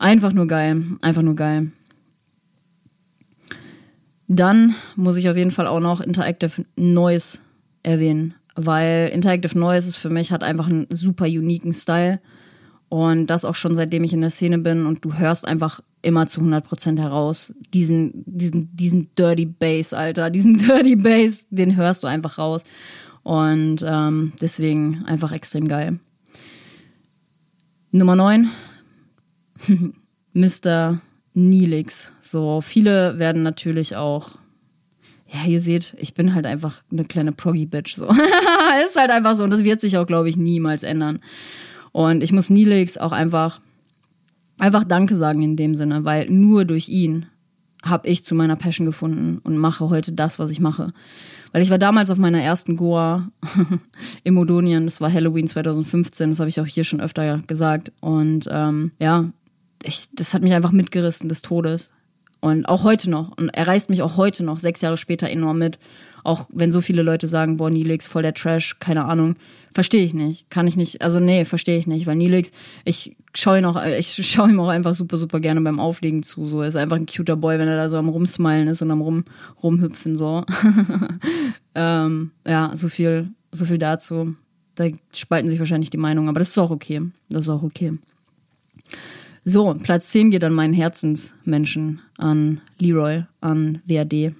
[0.00, 0.82] Einfach nur geil.
[1.02, 1.72] Einfach nur geil.
[4.28, 7.38] Dann muss ich auf jeden Fall auch noch Interactive Noise
[7.82, 8.34] erwähnen.
[8.56, 12.20] weil Interactive Noise ist für mich, hat einfach einen super uniken Style.
[12.88, 16.26] Und das auch schon seitdem ich in der Szene bin und du hörst einfach immer
[16.26, 17.52] zu 100% heraus.
[17.72, 22.64] Diesen, diesen, diesen Dirty Bass, Alter, diesen Dirty Bass, den hörst du einfach raus.
[23.22, 26.00] Und ähm, deswegen einfach extrem geil.
[27.92, 28.50] Nummer 9,
[30.32, 31.00] Mr.
[31.34, 32.12] Nilix.
[32.20, 34.40] So, viele werden natürlich auch
[35.32, 37.94] ja, ihr seht, ich bin halt einfach eine kleine Proggy-Bitch.
[37.94, 38.08] So.
[38.84, 39.44] ist halt einfach so.
[39.44, 41.20] Und das wird sich auch, glaube ich, niemals ändern.
[41.92, 43.60] Und ich muss Nilix auch einfach,
[44.58, 47.26] einfach Danke sagen in dem Sinne, weil nur durch ihn
[47.84, 50.92] habe ich zu meiner Passion gefunden und mache heute das, was ich mache.
[51.52, 53.30] Weil ich war damals auf meiner ersten Goa
[54.24, 57.92] im Odonien, das war Halloween 2015, das habe ich auch hier schon öfter gesagt.
[58.00, 59.30] Und ähm, ja,
[59.82, 61.92] ich, das hat mich einfach mitgerissen des Todes.
[62.40, 63.36] Und auch heute noch.
[63.36, 65.78] Und er reißt mich auch heute noch, sechs Jahre später, enorm mit.
[66.24, 69.36] Auch wenn so viele Leute sagen, boah, Nilix, voll der Trash, keine Ahnung.
[69.72, 70.50] Verstehe ich nicht.
[70.50, 72.06] Kann ich nicht, also nee, verstehe ich nicht.
[72.06, 72.50] Weil Nilix,
[72.84, 73.76] ich schaue ihn auch,
[74.48, 76.46] ihm auch einfach super, super gerne beim Auflegen zu.
[76.46, 78.90] So, er ist einfach ein cuter Boy, wenn er da so am Rumsmilen ist und
[78.90, 79.24] am Rum,
[79.62, 80.44] Rumhüpfen, so.
[81.74, 84.34] ähm, ja, so viel, so viel dazu.
[84.76, 87.02] Da spalten sich wahrscheinlich die Meinungen, aber das ist auch okay.
[87.28, 87.98] Das ist auch okay.
[89.44, 94.34] So, Platz 10 geht an meinen Herzensmenschen, an Leroy, an WAD.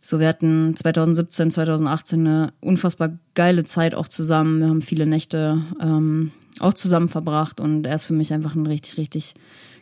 [0.00, 4.60] So, wir hatten 2017, 2018 eine unfassbar geile Zeit auch zusammen.
[4.60, 8.66] Wir haben viele Nächte ähm, auch zusammen verbracht und er ist für mich einfach ein
[8.66, 9.34] richtig, richtig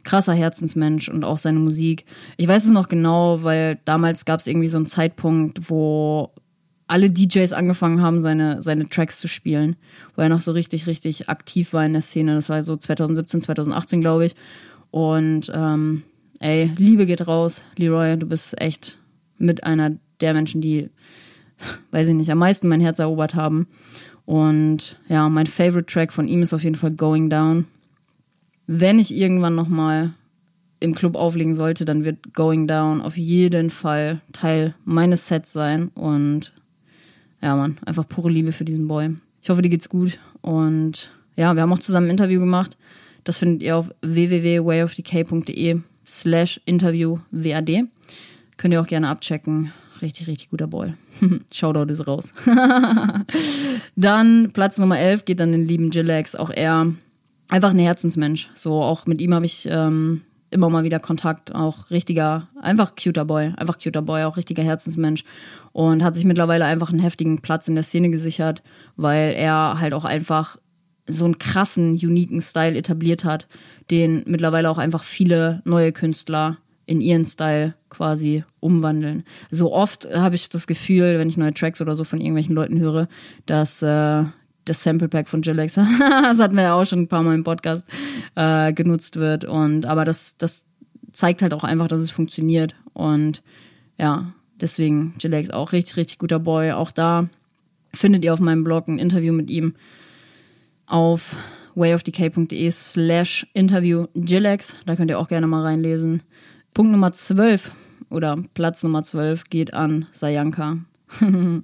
[0.05, 2.05] krasser Herzensmensch und auch seine Musik.
[2.37, 6.33] Ich weiß es noch genau, weil damals gab es irgendwie so einen Zeitpunkt, wo
[6.89, 9.77] alle DJs angefangen haben, seine, seine Tracks zu spielen,
[10.17, 12.35] wo er noch so richtig, richtig aktiv war in der Szene.
[12.35, 14.35] Das war so 2017, 2018, glaube ich.
[14.91, 16.03] Und ähm,
[16.41, 18.99] ey, Liebe geht raus, Leroy, du bist echt
[19.37, 20.89] mit einer der Menschen, die,
[21.91, 23.69] weiß ich nicht, am meisten mein Herz erobert haben.
[24.25, 27.67] Und ja, mein Favorite Track von ihm ist auf jeden Fall Going Down.
[28.67, 30.15] Wenn ich irgendwann nochmal
[30.81, 35.89] im Club auflegen sollte, dann wird Going Down auf jeden Fall Teil meines Sets sein.
[35.89, 36.53] Und
[37.41, 39.17] ja, Mann, einfach pure Liebe für diesen Boy.
[39.43, 40.19] Ich hoffe, dir geht's gut.
[40.41, 42.77] Und ja, wir haben auch zusammen ein Interview gemacht.
[43.25, 47.85] Das findet ihr auf www.wayofdk.de slash interview WAD.
[48.57, 49.73] Könnt ihr auch gerne abchecken.
[50.01, 50.95] Richtig, richtig guter Boy.
[51.53, 52.33] Shoutout ist raus.
[53.97, 56.35] dann Platz Nummer 11 geht dann den lieben Jillax.
[56.35, 56.93] Auch er
[57.49, 58.51] einfach ein Herzensmensch.
[58.55, 61.55] So, auch mit ihm habe ich ähm, immer mal wieder Kontakt.
[61.55, 63.53] Auch richtiger, einfach cuter Boy.
[63.57, 65.25] Einfach cuter Boy, auch richtiger Herzensmensch
[65.73, 68.63] und hat sich mittlerweile einfach einen heftigen Platz in der Szene gesichert,
[68.97, 70.57] weil er halt auch einfach
[71.07, 73.49] so einen krassen, uniken Style etabliert hat,
[73.91, 79.25] den mittlerweile auch einfach viele neue Künstler in ihren Style quasi umwandeln.
[79.51, 82.79] So oft habe ich das Gefühl, wenn ich neue Tracks oder so von irgendwelchen Leuten
[82.79, 83.09] höre,
[83.47, 84.25] dass äh,
[84.69, 87.45] das Sample Pack von Jilex, das hatten wir ja auch schon ein paar Mal im
[87.45, 87.87] Podcast,
[88.35, 89.45] äh, genutzt wird.
[89.45, 90.65] Und aber das, das
[91.13, 92.75] zeigt halt auch einfach, dass es funktioniert.
[92.93, 93.43] Und
[93.99, 96.73] ja, Deswegen Jilex auch richtig, richtig guter Boy.
[96.73, 97.29] Auch da
[97.93, 99.75] findet ihr auf meinem Blog ein Interview mit ihm
[100.87, 101.37] auf
[101.75, 104.75] wayofdk.de slash interview Jilex.
[104.87, 106.23] Da könnt ihr auch gerne mal reinlesen.
[106.75, 107.73] Punkt Nummer 12
[108.11, 110.79] oder Platz Nummer 12 geht an Sayanka.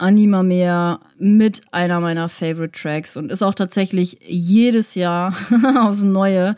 [0.00, 5.34] Anima mehr mit einer meiner Favorite Tracks und ist auch tatsächlich jedes Jahr
[5.78, 6.56] aufs Neue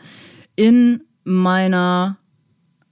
[0.55, 2.17] in meiner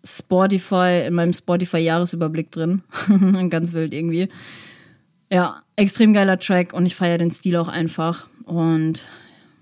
[0.03, 2.81] Spotify, in meinem Spotify-Jahresüberblick drin.
[3.49, 4.29] Ganz wild irgendwie.
[5.29, 8.27] Ja, extrem geiler Track und ich feiere den Stil auch einfach.
[8.45, 9.05] Und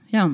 [0.09, 0.31] ja,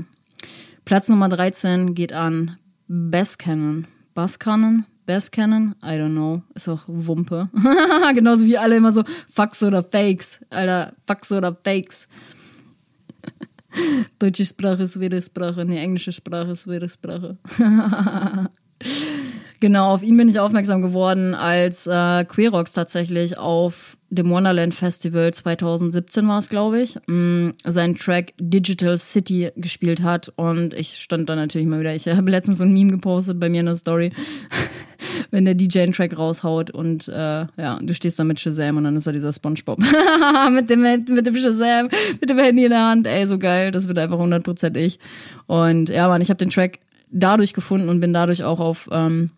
[0.86, 3.88] Platz Nummer 13 geht an Bass Cannon.
[4.13, 4.86] Bass Cannon?
[5.06, 5.76] Bass Cannon?
[5.84, 6.41] I don't know.
[6.54, 7.50] Ist auch Wumpe.
[8.15, 10.41] Genauso wie alle immer so Fax oder Fakes.
[10.50, 12.08] Alter, Fax oder Fakes.
[14.20, 15.65] Deutsche Sprache ist wieder Sprache.
[15.65, 17.38] Nee, englische Sprache ist wieder Sprache.
[19.62, 25.34] Genau, auf ihn bin ich aufmerksam geworden, als äh, Queerox tatsächlich auf dem Wonderland Festival
[25.34, 30.32] 2017 war es, glaube ich, mm, seinen Track Digital City gespielt hat.
[30.36, 31.93] Und ich stand da natürlich mal wieder.
[31.93, 34.12] Ich habe letztens so ein Meme gepostet bei mir in der Story,
[35.32, 38.86] wenn der DJ einen Track raushaut und äh, ja, du stehst da mit Shazam und
[38.86, 39.80] dann ist da dieser Spongebob
[40.51, 43.08] mit dem mit dem Shazam, mit dem Handy in der Hand.
[43.08, 44.99] Ey, so geil, das wird einfach 100% ich.
[45.47, 46.80] Und ja, man, ich habe den Track
[47.12, 49.32] dadurch gefunden und bin dadurch auch auf ähm,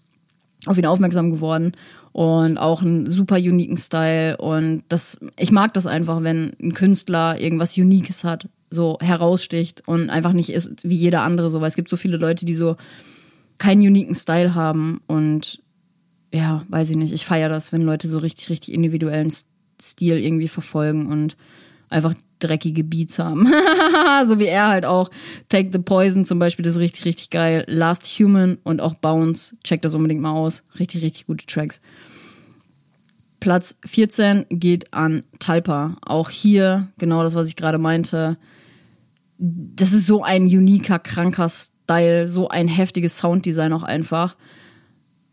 [0.66, 1.74] auf ihn aufmerksam geworden
[2.18, 4.38] und auch einen super uniken Style.
[4.38, 10.10] Und das ich mag das einfach, wenn ein Künstler irgendwas Unikes hat, so heraussticht und
[10.10, 12.76] einfach nicht ist wie jeder andere so, weil es gibt so viele Leute, die so
[13.60, 15.00] keinen uniken Style haben.
[15.06, 15.62] Und
[16.34, 19.32] ja, weiß ich nicht, ich feiere das, wenn Leute so richtig richtig individuellen
[19.80, 21.12] Stil irgendwie verfolgen.
[21.12, 21.38] Und
[21.90, 23.48] einfach dreckige Beats haben.
[24.26, 25.10] so wie er halt auch.
[25.50, 27.64] Take the Poison zum Beispiel, das ist richtig, richtig geil.
[27.68, 30.64] Last Human und auch Bounce, checkt das unbedingt mal aus.
[30.80, 31.82] Richtig, richtig gute Tracks.
[33.40, 35.98] Platz 14 geht an Talpa.
[36.02, 38.38] Auch hier genau das, was ich gerade meinte.
[39.38, 44.36] Das ist so ein uniker, kranker Style, so ein heftiges Sounddesign auch einfach.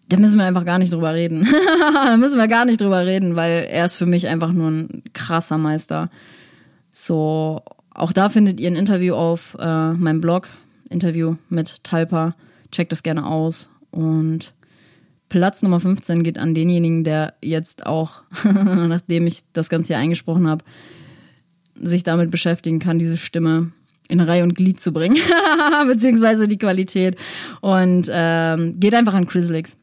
[0.08, 1.48] Da müssen wir einfach gar nicht drüber reden.
[1.94, 5.02] da müssen wir gar nicht drüber reden, weil er ist für mich einfach nur ein
[5.14, 6.10] krasser Meister.
[6.96, 7.60] So,
[7.92, 10.48] auch da findet ihr ein Interview auf äh, meinem Blog,
[10.88, 12.36] Interview mit Talpa.
[12.70, 13.68] Checkt das gerne aus.
[13.90, 14.54] Und
[15.28, 20.46] Platz Nummer 15 geht an denjenigen, der jetzt auch, nachdem ich das Ganze hier eingesprochen
[20.46, 20.64] habe,
[21.74, 23.72] sich damit beschäftigen kann, diese Stimme
[24.08, 25.18] in Reihe und Glied zu bringen,
[25.88, 27.16] beziehungsweise die Qualität.
[27.60, 29.76] Und ähm, geht einfach an Chrislix.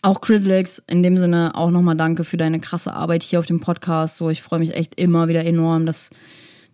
[0.00, 3.60] Auch Chrislix, in dem Sinne auch nochmal danke für deine krasse Arbeit hier auf dem
[3.60, 4.16] Podcast.
[4.16, 6.08] So, ich freue mich echt immer wieder enorm, dass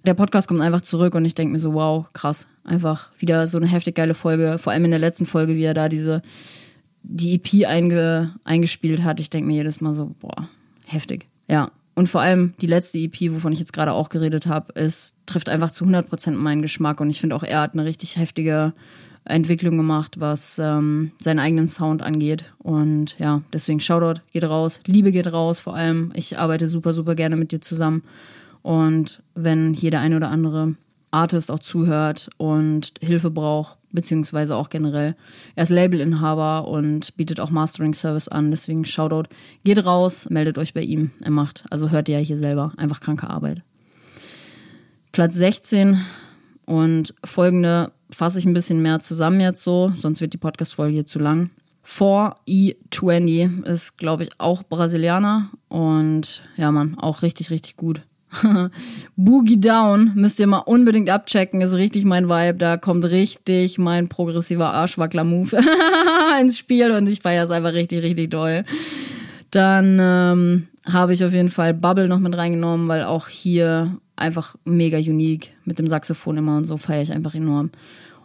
[0.05, 2.47] der Podcast kommt einfach zurück und ich denke mir so, wow, krass.
[2.65, 4.59] Einfach wieder so eine heftig geile Folge.
[4.59, 6.23] Vor allem in der letzten Folge, wie er da diese
[7.03, 10.49] die EP einge, eingespielt hat, ich denke mir jedes Mal so, boah,
[10.87, 11.29] heftig.
[11.49, 11.71] Ja.
[11.95, 15.49] Und vor allem die letzte EP, wovon ich jetzt gerade auch geredet habe, es trifft
[15.49, 17.01] einfach zu 100% meinen Geschmack.
[17.01, 18.73] Und ich finde auch, er hat eine richtig heftige
[19.25, 22.53] Entwicklung gemacht, was ähm, seinen eigenen Sound angeht.
[22.59, 24.81] Und ja, deswegen Shoutout geht raus.
[24.87, 26.13] Liebe geht raus vor allem.
[26.15, 28.03] Ich arbeite super, super gerne mit dir zusammen.
[28.63, 30.75] Und wenn hier der eine oder andere
[31.11, 35.17] Artist auch zuhört und Hilfe braucht, beziehungsweise auch generell.
[35.57, 39.29] Er ist Labelinhaber und bietet auch Mastering Service an, deswegen Shoutout.
[39.65, 41.11] Geht raus, meldet euch bei ihm.
[41.21, 43.63] Er macht, also hört ihr ja hier selber, einfach kranke Arbeit.
[45.13, 46.01] Platz 16
[46.67, 51.07] und folgende fasse ich ein bisschen mehr zusammen jetzt so, sonst wird die Podcast-Folge hier
[51.07, 51.51] zu lang.
[51.85, 58.03] 4E20 ist, glaube ich, auch Brasilianer und ja, man, auch richtig, richtig gut.
[59.17, 62.59] Boogie Down müsst ihr mal unbedingt abchecken, ist richtig mein Vibe.
[62.59, 65.59] Da kommt richtig mein progressiver Arschwackler-Move
[66.41, 68.65] ins Spiel und ich feiere es einfach richtig, richtig doll.
[69.51, 74.57] Dann ähm, habe ich auf jeden Fall Bubble noch mit reingenommen, weil auch hier einfach
[74.65, 77.71] mega unique mit dem Saxophon immer und so feiere ich einfach enorm.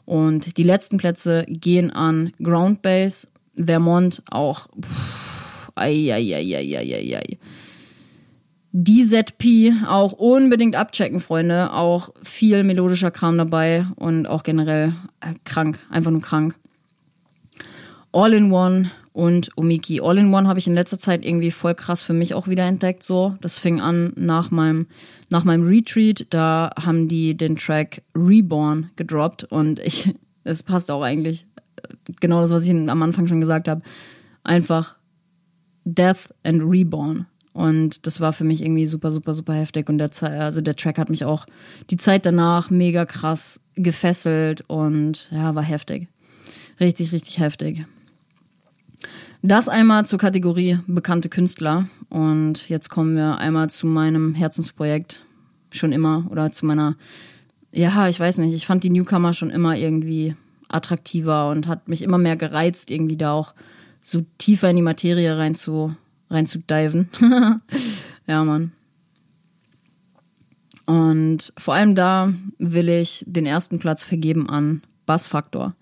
[0.05, 4.67] Und die letzten Plätze gehen an Ground Bass, Vermont auch.
[4.79, 7.37] Pff, ai, ai, ai, ai, ai, ai.
[8.77, 11.71] DZP auch unbedingt abchecken, Freunde.
[11.71, 16.55] Auch viel melodischer Kram dabei und auch generell äh, krank, einfach nur krank.
[18.11, 20.01] All-in-One und Omiki.
[20.01, 23.03] All-in-One habe ich in letzter Zeit irgendwie voll krass für mich auch wieder entdeckt.
[23.03, 24.87] So, das fing an nach meinem
[25.29, 26.27] nach meinem Retreat.
[26.29, 31.45] Da haben die den Track Reborn gedroppt und ich, es passt auch eigentlich
[32.19, 33.81] genau das, was ich am Anfang schon gesagt habe.
[34.43, 34.97] Einfach
[35.85, 37.25] Death and Reborn.
[37.55, 39.87] Und das war für mich irgendwie super, super, super heftig.
[39.87, 41.45] Und der, also der Track hat mich auch
[41.89, 46.09] die Zeit danach mega krass gefesselt und ja, war heftig.
[46.81, 47.85] Richtig, richtig heftig.
[49.41, 51.87] Das einmal zur Kategorie bekannte Künstler.
[52.09, 55.23] Und jetzt kommen wir einmal zu meinem Herzensprojekt.
[55.71, 56.27] Schon immer.
[56.29, 56.97] Oder zu meiner,
[57.71, 58.53] ja, ich weiß nicht.
[58.53, 60.35] Ich fand die Newcomer schon immer irgendwie
[60.67, 63.55] attraktiver und hat mich immer mehr gereizt, irgendwie da auch
[64.01, 65.95] so tiefer in die Materie rein zu,
[66.29, 67.09] reinzudiven.
[68.27, 68.71] ja, Mann.
[70.85, 75.75] Und vor allem da will ich den ersten Platz vergeben an Bass Factor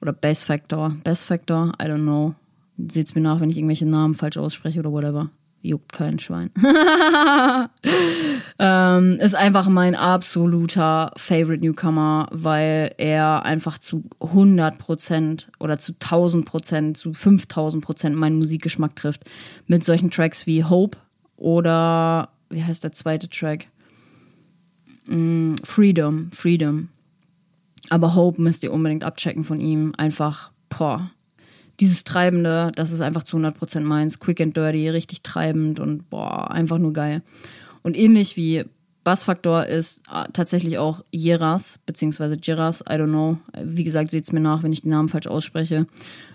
[0.00, 0.96] oder Bass Factor.
[1.02, 2.34] Bass Factor, I don't know.
[2.78, 5.30] Seht's mir nach, wenn ich irgendwelche Namen falsch ausspreche oder whatever
[5.66, 6.50] juckt kein Schwein.
[8.58, 16.94] ähm, ist einfach mein absoluter Favorite Newcomer, weil er einfach zu 100% oder zu 1000%,
[16.94, 19.24] zu 5000% meinen Musikgeschmack trifft.
[19.66, 20.98] Mit solchen Tracks wie Hope
[21.36, 23.68] oder, wie heißt der zweite Track?
[25.06, 26.88] Mm, Freedom, Freedom.
[27.90, 29.92] Aber Hope müsst ihr unbedingt abchecken von ihm.
[29.96, 31.10] Einfach, boah,
[31.80, 34.18] dieses Treibende, das ist einfach zu 100% meins.
[34.18, 37.22] Quick and dirty, richtig treibend und boah, einfach nur geil.
[37.82, 38.64] Und ähnlich wie
[39.04, 43.38] Bassfaktor ist äh, tatsächlich auch Jeras, beziehungsweise Jeras, I don't know.
[43.62, 45.86] Wie gesagt, seht's mir nach, wenn ich den Namen falsch ausspreche.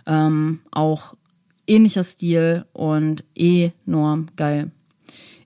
[0.06, 1.16] Ähm, auch
[1.68, 4.72] ähnlicher Stil und enorm geil.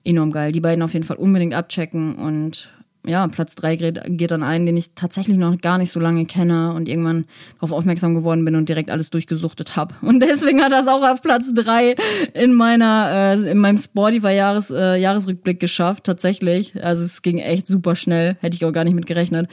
[0.04, 0.52] Enorm geil.
[0.52, 2.70] Die beiden auf jeden Fall unbedingt abchecken und
[3.06, 6.26] ja, Platz 3 geht, geht dann einen, den ich tatsächlich noch gar nicht so lange
[6.26, 9.94] kenne und irgendwann darauf aufmerksam geworden bin und direkt alles durchgesuchtet habe.
[10.02, 11.94] Und deswegen hat das auch auf Platz 3
[12.34, 16.82] in meiner, äh, in meinem Spotify-Jahres, äh, geschafft, tatsächlich.
[16.82, 19.48] Also es ging echt super schnell, hätte ich auch gar nicht mit gerechnet.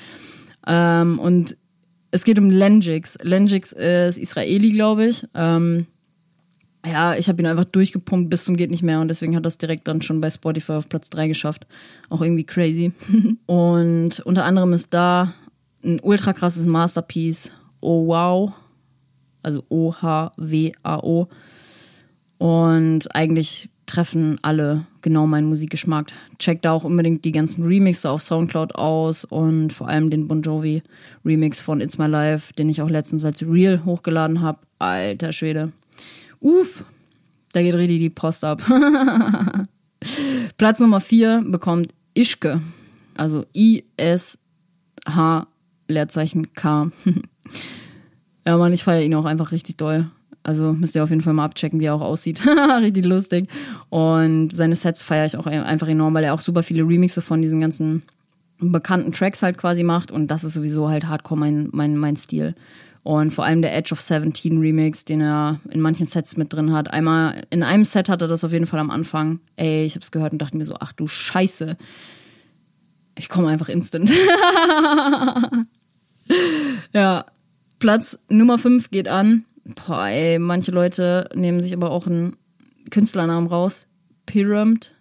[0.67, 1.57] Ähm, und
[2.11, 3.17] es geht um Lenjix.
[3.21, 5.25] Lenjix ist Israeli, glaube ich.
[5.33, 5.87] Ähm,
[6.86, 9.57] ja, ich habe ihn einfach durchgepumpt bis zum geht nicht mehr und deswegen hat das
[9.57, 11.65] direkt dann schon bei Spotify auf Platz 3 geschafft.
[12.09, 12.91] Auch irgendwie crazy.
[13.45, 15.34] und unter anderem ist da
[15.84, 17.51] ein ultra krasses Masterpiece.
[17.79, 18.51] Oh wow.
[19.41, 21.27] Also O-H-W-A-O.
[22.38, 26.11] Und eigentlich treffen alle genau meinen Musikgeschmack.
[26.39, 30.41] Checkt da auch unbedingt die ganzen Remixe auf Soundcloud aus und vor allem den Bon
[30.41, 30.81] Jovi
[31.25, 34.59] Remix von It's My Life, den ich auch letztens als Real hochgeladen habe.
[34.79, 35.71] Alter Schwede.
[36.43, 36.83] Uff,
[37.53, 38.61] da geht richtig die Post ab.
[40.57, 42.59] Platz Nummer 4 bekommt Ischke.
[43.15, 45.47] Also I-S-H
[45.87, 46.91] Leerzeichen K.
[48.45, 50.09] ja, Mann, ich feiere ihn auch einfach richtig doll.
[50.43, 52.45] Also müsst ihr auf jeden Fall mal abchecken, wie er auch aussieht.
[52.81, 53.47] richtig lustig.
[53.89, 57.41] Und seine Sets feiere ich auch einfach enorm, weil er auch super viele Remixe von
[57.41, 58.03] diesen ganzen
[58.59, 60.11] bekannten Tracks halt quasi macht.
[60.11, 62.53] Und das ist sowieso halt hardcore mein, mein, mein Stil.
[63.03, 66.71] Und vor allem der Edge of 17 Remix, den er in manchen Sets mit drin
[66.71, 66.89] hat.
[66.91, 69.39] Einmal, in einem Set hat er das auf jeden Fall am Anfang.
[69.57, 71.75] Ey, ich hab's gehört und dachte mir so, ach du Scheiße.
[73.17, 74.09] Ich komme einfach instant.
[76.93, 77.25] ja.
[77.79, 79.43] Platz Nummer 5 geht an.
[79.65, 82.37] Boah, ey, manche Leute nehmen sich aber auch einen
[82.89, 83.87] Künstlernamen raus.
[84.25, 84.93] Pyramid.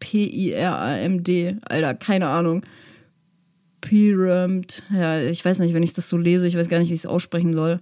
[0.00, 1.56] P-I-R-A-M-D.
[1.62, 2.62] Alter, keine Ahnung.
[3.80, 4.82] Pyramid.
[4.92, 7.00] Ja, ich weiß nicht, wenn ich das so lese, ich weiß gar nicht, wie ich
[7.00, 7.80] es aussprechen soll.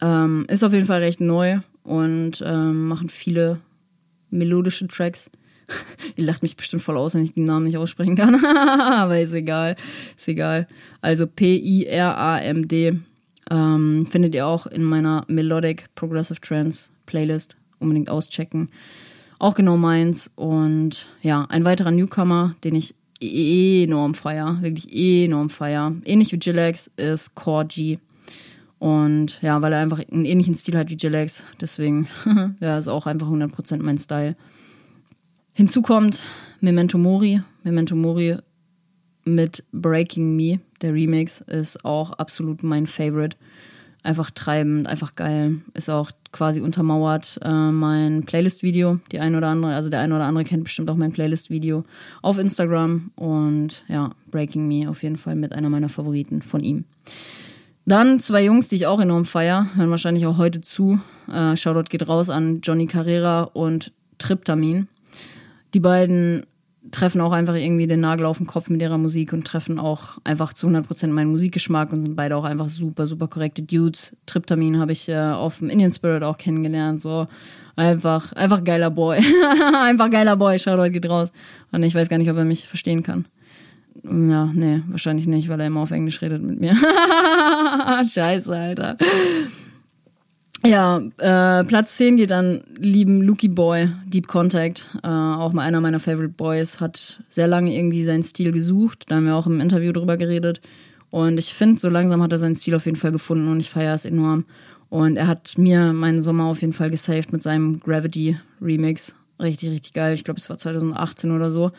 [0.00, 3.60] Ähm, ist auf jeden Fall recht neu und ähm, machen viele
[4.30, 5.30] melodische Tracks.
[6.16, 8.44] Ihr lacht mich bestimmt voll aus, wenn ich den Namen nicht aussprechen kann.
[8.44, 9.76] Aber ist egal.
[10.16, 10.66] Ist egal.
[11.00, 12.98] Also P-I-R-A-M-D.
[13.48, 17.56] Ähm, findet ihr auch in meiner Melodic Progressive Trance Playlist.
[17.78, 18.70] Unbedingt auschecken.
[19.38, 20.30] Auch genau meins.
[20.34, 25.94] Und ja, ein weiterer Newcomer, den ich enorm feier, wirklich enorm feier.
[26.04, 27.98] Ähnlich wie Jilex ist Core G.
[28.78, 31.44] Und ja, weil er einfach einen ähnlichen Stil hat wie Jilex.
[31.60, 32.08] Deswegen,
[32.60, 34.36] ja, ist auch einfach 100% mein Style.
[35.52, 36.24] Hinzu kommt
[36.60, 37.40] Memento Mori.
[37.62, 38.36] Memento Mori
[39.24, 40.60] mit Breaking Me.
[40.82, 43.36] Der Remix ist auch absolut mein Favorite
[44.06, 45.56] einfach treibend, einfach geil.
[45.74, 49.00] Ist auch quasi untermauert äh, mein Playlist-Video.
[49.12, 51.84] Die eine oder andere, also der eine oder andere kennt bestimmt auch mein Playlist-Video
[52.22, 53.10] auf Instagram.
[53.16, 56.84] Und ja, Breaking Me auf jeden Fall mit einer meiner Favoriten von ihm.
[57.84, 60.98] Dann zwei Jungs, die ich auch enorm feier, hören wahrscheinlich auch heute zu.
[61.32, 64.88] Äh, Shoutout geht raus an Johnny Carrera und Triptamin.
[65.74, 66.46] Die beiden
[66.90, 70.18] treffen auch einfach irgendwie den Nagel auf den Kopf mit ihrer Musik und treffen auch
[70.24, 74.16] einfach zu 100% meinen Musikgeschmack und sind beide auch einfach super, super korrekte Dudes.
[74.26, 77.26] Triptamin habe ich äh, auf dem Indian Spirit auch kennengelernt, so
[77.76, 79.18] einfach, einfach geiler Boy.
[79.74, 81.32] einfach geiler Boy, Shoutout geht raus.
[81.72, 83.26] Und ich weiß gar nicht, ob er mich verstehen kann.
[84.04, 86.76] Ja, nee, wahrscheinlich nicht, weil er immer auf Englisch redet mit mir.
[88.12, 88.96] Scheiße, Alter.
[90.64, 94.90] Ja, äh, Platz 10 geht dann lieben Lucky Boy, Deep Contact.
[95.02, 99.04] Äh, auch mal einer meiner Favorite Boys, hat sehr lange irgendwie seinen Stil gesucht.
[99.08, 100.60] Da haben wir auch im Interview drüber geredet.
[101.10, 103.70] Und ich finde, so langsam hat er seinen Stil auf jeden Fall gefunden und ich
[103.70, 104.44] feiere es enorm.
[104.88, 109.14] Und er hat mir meinen Sommer auf jeden Fall gesaved mit seinem Gravity Remix.
[109.40, 110.14] Richtig, richtig geil.
[110.14, 111.72] Ich glaube, es war 2018 oder so.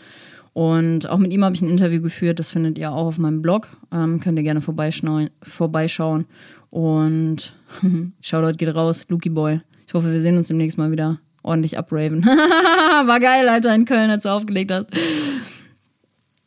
[0.53, 2.39] Und auch mit ihm habe ich ein Interview geführt.
[2.39, 3.69] Das findet ihr auch auf meinem Blog.
[3.91, 6.25] Ähm, könnt ihr gerne vorbeischauen.
[6.69, 7.53] Und
[8.21, 9.61] Shoutout geht raus, Luki Boy.
[9.87, 12.25] Ich hoffe, wir sehen uns demnächst mal wieder ordentlich abraven.
[12.25, 14.89] War geil, Alter, in Köln, als du aufgelegt hast.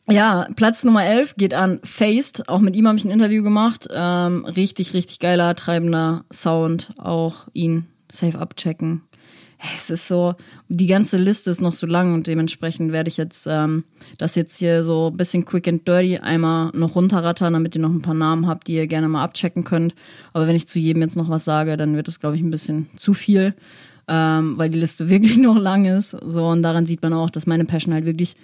[0.09, 2.49] Ja, Platz Nummer 11 geht an Faced.
[2.49, 3.87] Auch mit ihm habe ich ein Interview gemacht.
[3.91, 6.93] Ähm, richtig, richtig geiler, treibender Sound.
[6.97, 9.01] Auch ihn safe abchecken
[9.75, 10.35] es ist so,
[10.69, 13.83] die ganze Liste ist noch so lang und dementsprechend werde ich jetzt ähm,
[14.17, 17.91] das jetzt hier so ein bisschen quick and dirty einmal noch runterrattern, damit ihr noch
[17.91, 19.93] ein paar Namen habt, die ihr gerne mal abchecken könnt.
[20.33, 22.49] Aber wenn ich zu jedem jetzt noch was sage, dann wird das, glaube ich, ein
[22.49, 23.53] bisschen zu viel,
[24.07, 26.17] ähm, weil die Liste wirklich noch lang ist.
[26.25, 28.35] So, und daran sieht man auch, dass meine Passion halt wirklich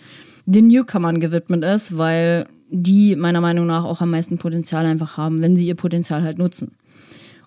[0.45, 5.41] den Newcomern gewidmet ist, weil die meiner Meinung nach auch am meisten Potenzial einfach haben,
[5.41, 6.73] wenn sie ihr Potenzial halt nutzen.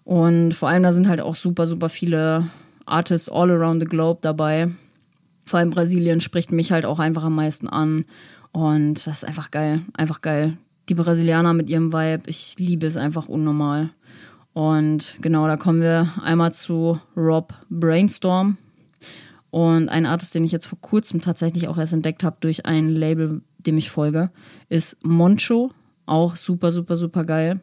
[0.02, 2.48] Und vor allem da sind halt auch super, super viele
[2.86, 4.70] Artists all around the globe dabei.
[5.44, 8.04] Vor allem Brasilien spricht mich halt auch einfach am meisten an.
[8.52, 9.82] Und das ist einfach geil.
[9.94, 10.56] Einfach geil.
[10.88, 13.90] Die Brasilianer mit ihrem Vibe, ich liebe es einfach unnormal.
[14.52, 18.58] Und genau, da kommen wir einmal zu Rob Brainstorm.
[19.50, 22.88] Und ein Artist, den ich jetzt vor kurzem tatsächlich auch erst entdeckt habe durch ein
[22.88, 24.30] Label, dem ich folge,
[24.68, 25.72] ist Moncho.
[26.06, 27.60] Auch super, super, super geil.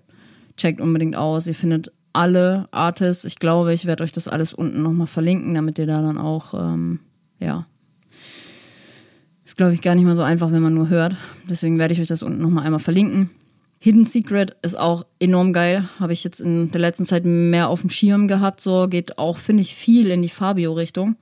[0.57, 1.47] Checkt unbedingt aus.
[1.47, 3.26] Ihr findet alle Artists.
[3.26, 6.53] Ich glaube, ich werde euch das alles unten nochmal verlinken, damit ihr da dann auch,
[6.55, 6.99] ähm,
[7.39, 7.68] ja.
[9.45, 11.15] Ist, glaube ich, gar nicht mal so einfach, wenn man nur hört.
[11.49, 13.30] Deswegen werde ich euch das unten nochmal einmal verlinken.
[13.80, 15.88] Hidden Secret ist auch enorm geil.
[15.99, 18.61] Habe ich jetzt in der letzten Zeit mehr auf dem Schirm gehabt.
[18.61, 21.15] So geht auch, finde ich, viel in die Fabio-Richtung.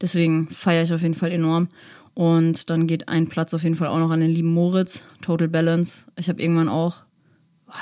[0.00, 1.68] Deswegen feiere ich auf jeden Fall enorm.
[2.14, 5.48] Und dann geht ein Platz auf jeden Fall auch noch an den lieben Moritz, Total
[5.48, 6.06] Balance.
[6.16, 7.02] Ich habe irgendwann auch,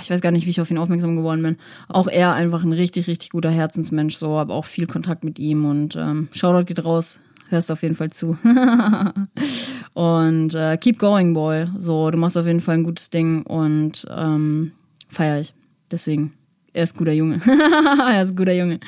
[0.01, 1.57] ich weiß gar nicht, wie ich auf ihn aufmerksam geworden bin,
[1.88, 4.16] auch er einfach ein richtig, richtig guter Herzensmensch.
[4.16, 7.20] So, habe auch viel Kontakt mit ihm und ähm, Shoutout geht raus.
[7.49, 8.38] Hörst auf jeden Fall zu.
[9.95, 11.66] und äh, keep going, boy.
[11.78, 14.72] So, du machst auf jeden Fall ein gutes Ding und ähm,
[15.09, 15.53] feier ich.
[15.90, 16.32] Deswegen,
[16.72, 17.40] er ist guter Junge.
[18.11, 18.80] er ist guter Junge.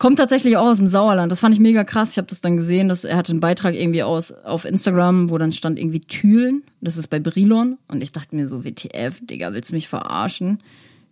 [0.00, 1.30] Kommt tatsächlich auch aus dem Sauerland.
[1.30, 2.12] Das fand ich mega krass.
[2.12, 5.36] Ich habe das dann gesehen, dass er hatte einen Beitrag irgendwie aus auf Instagram, wo
[5.36, 6.62] dann stand irgendwie Thülen.
[6.80, 7.76] Das ist bei Brilon.
[7.86, 10.58] Und ich dachte mir so, WTF, Digga, willst du mich verarschen?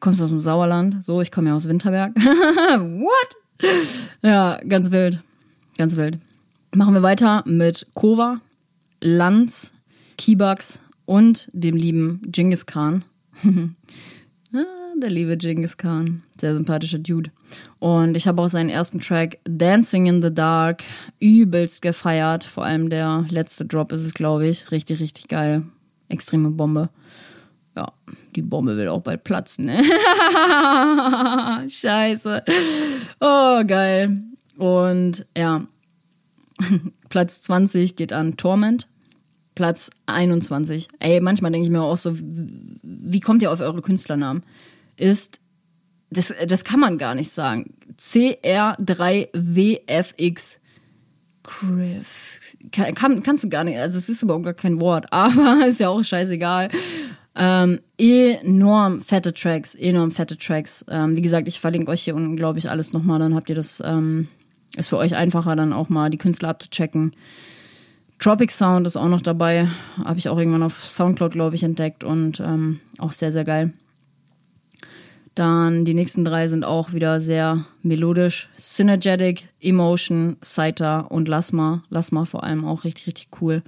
[0.00, 1.04] Kommst du aus dem Sauerland?
[1.04, 2.16] So, ich komme ja aus Winterberg.
[2.16, 3.68] What?
[4.22, 5.20] Ja, ganz wild.
[5.76, 6.18] Ganz wild.
[6.74, 8.40] Machen wir weiter mit Kova,
[9.02, 9.74] Lanz,
[10.16, 13.04] Kibax und dem lieben Genghis Khan.
[13.44, 14.64] ah,
[14.96, 16.22] der liebe Genghis Khan.
[16.40, 17.30] Sehr sympathischer Dude.
[17.78, 20.82] Und ich habe auch seinen ersten Track Dancing in the Dark
[21.20, 22.44] übelst gefeiert.
[22.44, 24.70] Vor allem der letzte Drop ist es, glaube ich.
[24.70, 25.62] Richtig, richtig geil.
[26.08, 26.90] Extreme Bombe.
[27.76, 27.92] Ja,
[28.34, 29.84] die Bombe wird auch bald platzen, ne?
[31.68, 32.42] Scheiße.
[33.20, 34.22] Oh, geil.
[34.56, 35.66] Und ja,
[37.08, 38.88] Platz 20 geht an Torment.
[39.54, 40.88] Platz 21.
[41.00, 44.42] Ey, manchmal denke ich mir auch so, wie kommt ihr auf eure Künstlernamen?
[44.96, 45.40] Ist
[46.10, 47.72] das, das kann man gar nicht sagen.
[47.98, 50.58] CR3WFX.
[52.72, 55.80] Kann, kann, kannst du gar nicht, also es ist überhaupt gar kein Wort, aber ist
[55.80, 56.68] ja auch scheißegal.
[57.34, 60.84] Ähm, enorm fette Tracks, enorm fette Tracks.
[60.88, 63.54] Ähm, wie gesagt, ich verlinke euch hier unten, glaube ich, alles nochmal, dann habt ihr
[63.54, 64.28] das, ähm,
[64.76, 67.12] ist für euch einfacher, dann auch mal die Künstler abzuchecken.
[68.18, 69.68] Tropic Sound ist auch noch dabei,
[70.04, 73.72] habe ich auch irgendwann auf Soundcloud, glaube ich, entdeckt und ähm, auch sehr, sehr geil.
[75.38, 78.48] Dann die nächsten drei sind auch wieder sehr melodisch.
[78.58, 81.84] Synergetic, Emotion, Saita und Lasma.
[81.90, 83.62] Lasma vor allem auch richtig, richtig cool.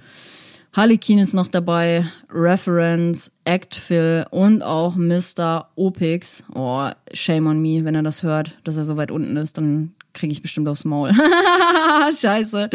[0.73, 5.69] Harlequin ist noch dabei, Reference, Actfill und auch Mr.
[5.75, 6.43] Opix.
[6.53, 9.93] Oh, shame on me, wenn er das hört, dass er so weit unten ist, dann
[10.13, 11.13] kriege ich bestimmt aufs Maul.
[12.21, 12.69] Scheiße.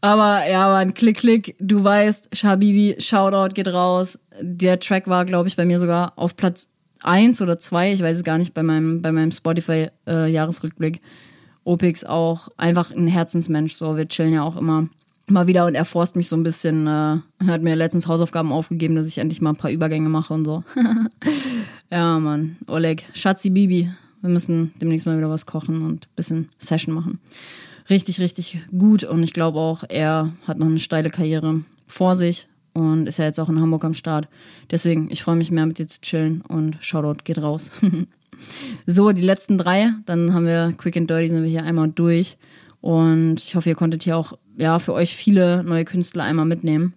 [0.00, 4.18] Aber ja, man, klick, klick, du weißt, Shabibi, Shoutout geht raus.
[4.40, 6.70] Der Track war, glaube ich, bei mir sogar auf Platz
[7.04, 10.96] eins oder zwei, ich weiß es gar nicht, bei meinem, bei meinem Spotify-Jahresrückblick.
[10.96, 11.00] Äh,
[11.64, 13.96] Opix auch einfach ein Herzensmensch, so.
[13.96, 14.88] Wir chillen ja auch immer
[15.26, 18.94] mal wieder und er forst mich so ein bisschen, äh, hat mir letztens Hausaufgaben aufgegeben,
[18.94, 20.62] dass ich endlich mal ein paar Übergänge mache und so.
[21.90, 22.56] ja, Mann.
[22.66, 23.90] Oleg, Schatzi Bibi.
[24.20, 27.20] Wir müssen demnächst mal wieder was kochen und ein bisschen Session machen.
[27.90, 32.48] Richtig, richtig gut und ich glaube auch, er hat noch eine steile Karriere vor sich
[32.74, 34.28] und ist ja jetzt auch in Hamburg am Start.
[34.70, 37.70] Deswegen, ich freue mich mehr mit dir zu chillen und Shoutout geht raus.
[38.86, 42.36] so, die letzten drei, dann haben wir Quick and Dirty, sind wir hier einmal durch.
[42.80, 46.94] Und ich hoffe, ihr konntet hier auch ja, für euch viele neue Künstler einmal mitnehmen.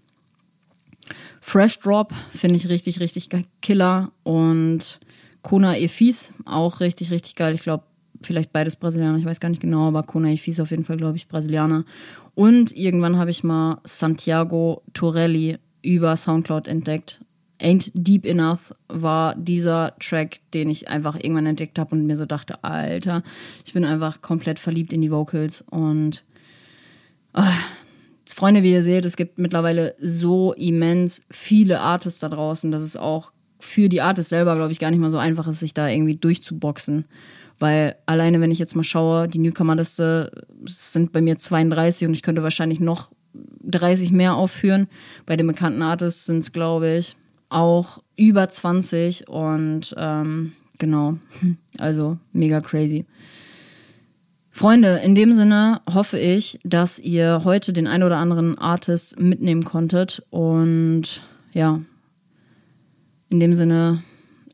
[1.39, 3.29] Fresh Drop finde ich richtig, richtig
[3.61, 4.11] killer.
[4.23, 4.99] Und
[5.43, 7.53] Kona Efis auch richtig, richtig geil.
[7.53, 7.85] Ich glaube,
[8.21, 11.17] vielleicht beides Brasilianer, ich weiß gar nicht genau, aber Kona Efis auf jeden Fall, glaube
[11.17, 11.85] ich, Brasilianer.
[12.35, 17.21] Und irgendwann habe ich mal Santiago Torelli über Soundcloud entdeckt.
[17.59, 22.25] Ain't Deep Enough war dieser Track, den ich einfach irgendwann entdeckt habe und mir so
[22.25, 23.23] dachte, Alter,
[23.65, 26.23] ich bin einfach komplett verliebt in die Vocals und
[27.33, 27.43] oh,
[28.37, 32.95] Freunde, wie ihr seht, es gibt mittlerweile so immens viele Artists da draußen, dass es
[32.95, 35.87] auch für die Artists selber, glaube ich, gar nicht mal so einfach ist, sich da
[35.87, 37.05] irgendwie durchzuboxen.
[37.57, 42.21] Weil alleine, wenn ich jetzt mal schaue, die Newcomer-Liste sind bei mir 32 und ich
[42.21, 43.11] könnte wahrscheinlich noch
[43.63, 44.87] 30 mehr aufführen.
[45.25, 47.15] Bei den bekannten Artists sind es, glaube ich,
[47.49, 51.17] auch über 20 und ähm, genau,
[51.77, 53.05] also mega crazy.
[54.51, 59.63] Freunde, in dem Sinne hoffe ich, dass ihr heute den ein oder anderen Artist mitnehmen
[59.63, 61.21] konntet und
[61.53, 61.79] ja,
[63.29, 64.01] in dem Sinne,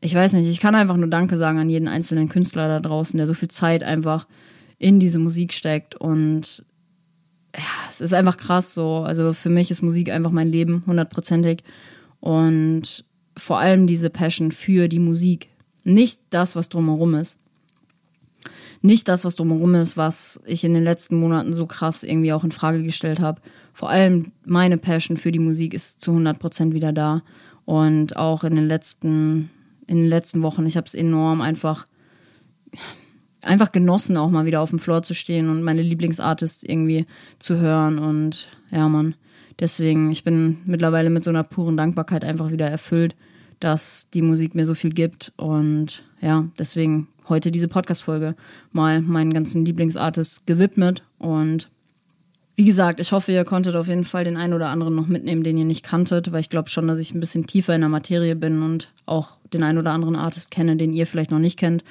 [0.02, 3.16] ich weiß nicht, ich kann einfach nur Danke sagen an jeden einzelnen Künstler da draußen,
[3.16, 4.26] der so viel Zeit einfach
[4.78, 6.64] in diese Musik steckt und
[7.56, 8.98] ja, es ist einfach krass so.
[8.98, 11.62] Also für mich ist Musik einfach mein Leben, hundertprozentig.
[12.20, 13.04] Und
[13.36, 15.48] vor allem diese Passion für die Musik.
[15.84, 17.38] Nicht das, was drumherum ist.
[18.80, 22.44] Nicht das, was drumherum ist, was ich in den letzten Monaten so krass irgendwie auch
[22.44, 23.40] in Frage gestellt habe.
[23.72, 27.22] Vor allem meine Passion für die Musik ist zu 100% wieder da.
[27.64, 29.50] Und auch in den letzten,
[29.86, 31.86] in den letzten Wochen, ich habe es enorm einfach,
[33.44, 37.06] einfach genossen, auch mal wieder auf dem Floor zu stehen und meine Lieblingsartists irgendwie
[37.38, 37.98] zu hören.
[37.98, 39.14] Und ja, Mann,
[39.58, 43.16] deswegen, ich bin mittlerweile mit so einer puren Dankbarkeit einfach wieder erfüllt,
[43.60, 45.32] dass die Musik mir so viel gibt.
[45.36, 48.34] Und ja, deswegen heute diese Podcast-Folge
[48.72, 51.02] mal meinen ganzen Lieblingsartists gewidmet.
[51.18, 51.70] Und
[52.56, 55.42] wie gesagt, ich hoffe, ihr konntet auf jeden Fall den einen oder anderen noch mitnehmen,
[55.42, 57.90] den ihr nicht kanntet, weil ich glaube schon, dass ich ein bisschen tiefer in der
[57.90, 61.58] Materie bin und auch den einen oder anderen Artist kenne, den ihr vielleicht noch nicht
[61.58, 61.82] kennt.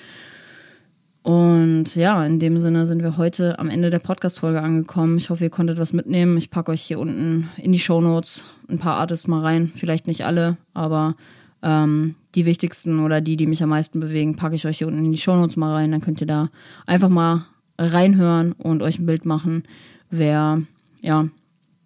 [1.23, 5.17] Und ja, in dem Sinne sind wir heute am Ende der Podcast-Folge angekommen.
[5.17, 6.37] Ich hoffe, ihr konntet was mitnehmen.
[6.37, 9.71] Ich packe euch hier unten in die Show Notes ein paar Artists mal rein.
[9.73, 11.15] Vielleicht nicht alle, aber
[11.61, 15.05] ähm, die wichtigsten oder die, die mich am meisten bewegen, packe ich euch hier unten
[15.05, 15.91] in die Show Notes mal rein.
[15.91, 16.49] Dann könnt ihr da
[16.85, 17.45] einfach mal
[17.77, 19.63] reinhören und euch ein Bild machen,
[20.09, 20.61] wer,
[21.01, 21.29] ja,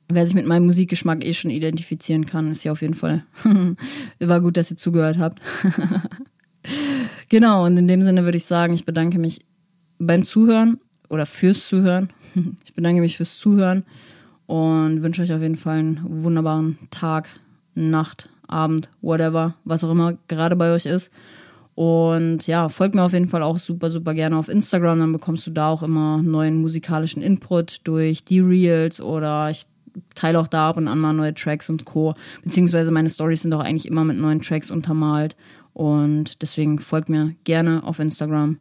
[0.09, 3.23] wer sich mit meinem Musikgeschmack eh schon identifizieren kann, ist ja auf jeden Fall.
[4.19, 5.41] War gut, dass ihr zugehört habt.
[7.30, 9.41] Genau, und in dem Sinne würde ich sagen, ich bedanke mich
[9.99, 10.80] beim Zuhören
[11.10, 12.10] oder fürs Zuhören.
[12.66, 13.84] Ich bedanke mich fürs Zuhören
[14.45, 17.28] und wünsche euch auf jeden Fall einen wunderbaren Tag,
[17.74, 21.12] Nacht, Abend, whatever, was auch immer gerade bei euch ist.
[21.74, 24.99] Und ja, folgt mir auf jeden Fall auch super, super gerne auf Instagram.
[24.99, 29.66] Dann bekommst du da auch immer neuen musikalischen Input durch die Reels oder ich
[30.16, 32.16] teile auch da ab und an mal neue Tracks und Co.
[32.43, 35.36] Beziehungsweise meine Stories sind auch eigentlich immer mit neuen Tracks untermalt.
[35.78, 38.57] Und deswegen folgt mir gerne auf Instagram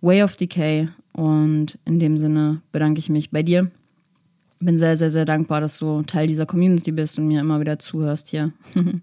[0.00, 0.88] Way of Decay.
[1.12, 3.70] Und in dem Sinne bedanke ich mich bei dir.
[4.60, 7.78] Bin sehr, sehr, sehr dankbar, dass du Teil dieser Community bist und mir immer wieder
[7.78, 8.54] zuhörst hier.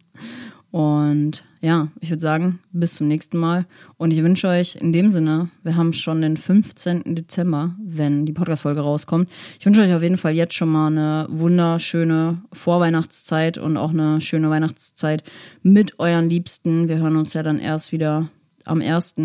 [0.71, 3.65] Und ja, ich würde sagen, bis zum nächsten Mal.
[3.97, 7.13] Und ich wünsche euch in dem Sinne, wir haben schon den 15.
[7.13, 9.29] Dezember, wenn die Podcast-Folge rauskommt.
[9.59, 14.21] Ich wünsche euch auf jeden Fall jetzt schon mal eine wunderschöne Vorweihnachtszeit und auch eine
[14.21, 15.23] schöne Weihnachtszeit
[15.61, 16.87] mit euren Liebsten.
[16.87, 18.29] Wir hören uns ja dann erst wieder
[18.63, 19.15] am 1.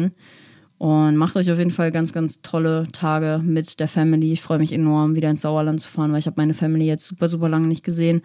[0.79, 4.33] Und macht euch auf jeden Fall ganz, ganz tolle Tage mit der Family.
[4.33, 7.07] Ich freue mich enorm, wieder ins Sauerland zu fahren, weil ich habe meine Family jetzt
[7.07, 8.23] super, super lange nicht gesehen.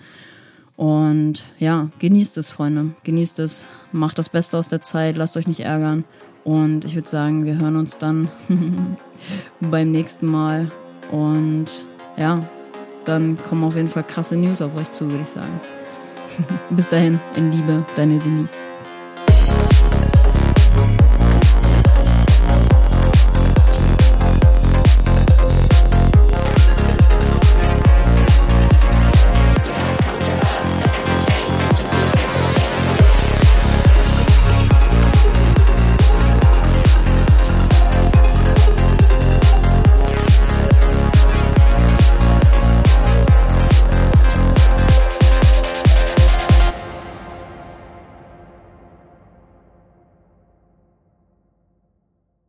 [0.82, 2.96] Und ja, genießt es, Freunde.
[3.04, 3.68] Genießt es.
[3.92, 5.16] Macht das Beste aus der Zeit.
[5.16, 6.06] Lasst euch nicht ärgern.
[6.44, 8.28] Und ich würde sagen, wir hören uns dann
[9.60, 10.72] beim nächsten Mal.
[11.12, 11.86] Und
[12.18, 12.50] ja,
[13.06, 15.62] dann kommen auf jeden Fall krasse News auf euch zu, würde ich sagen.
[16.72, 18.58] Bis dahin, in Liebe, deine Denise.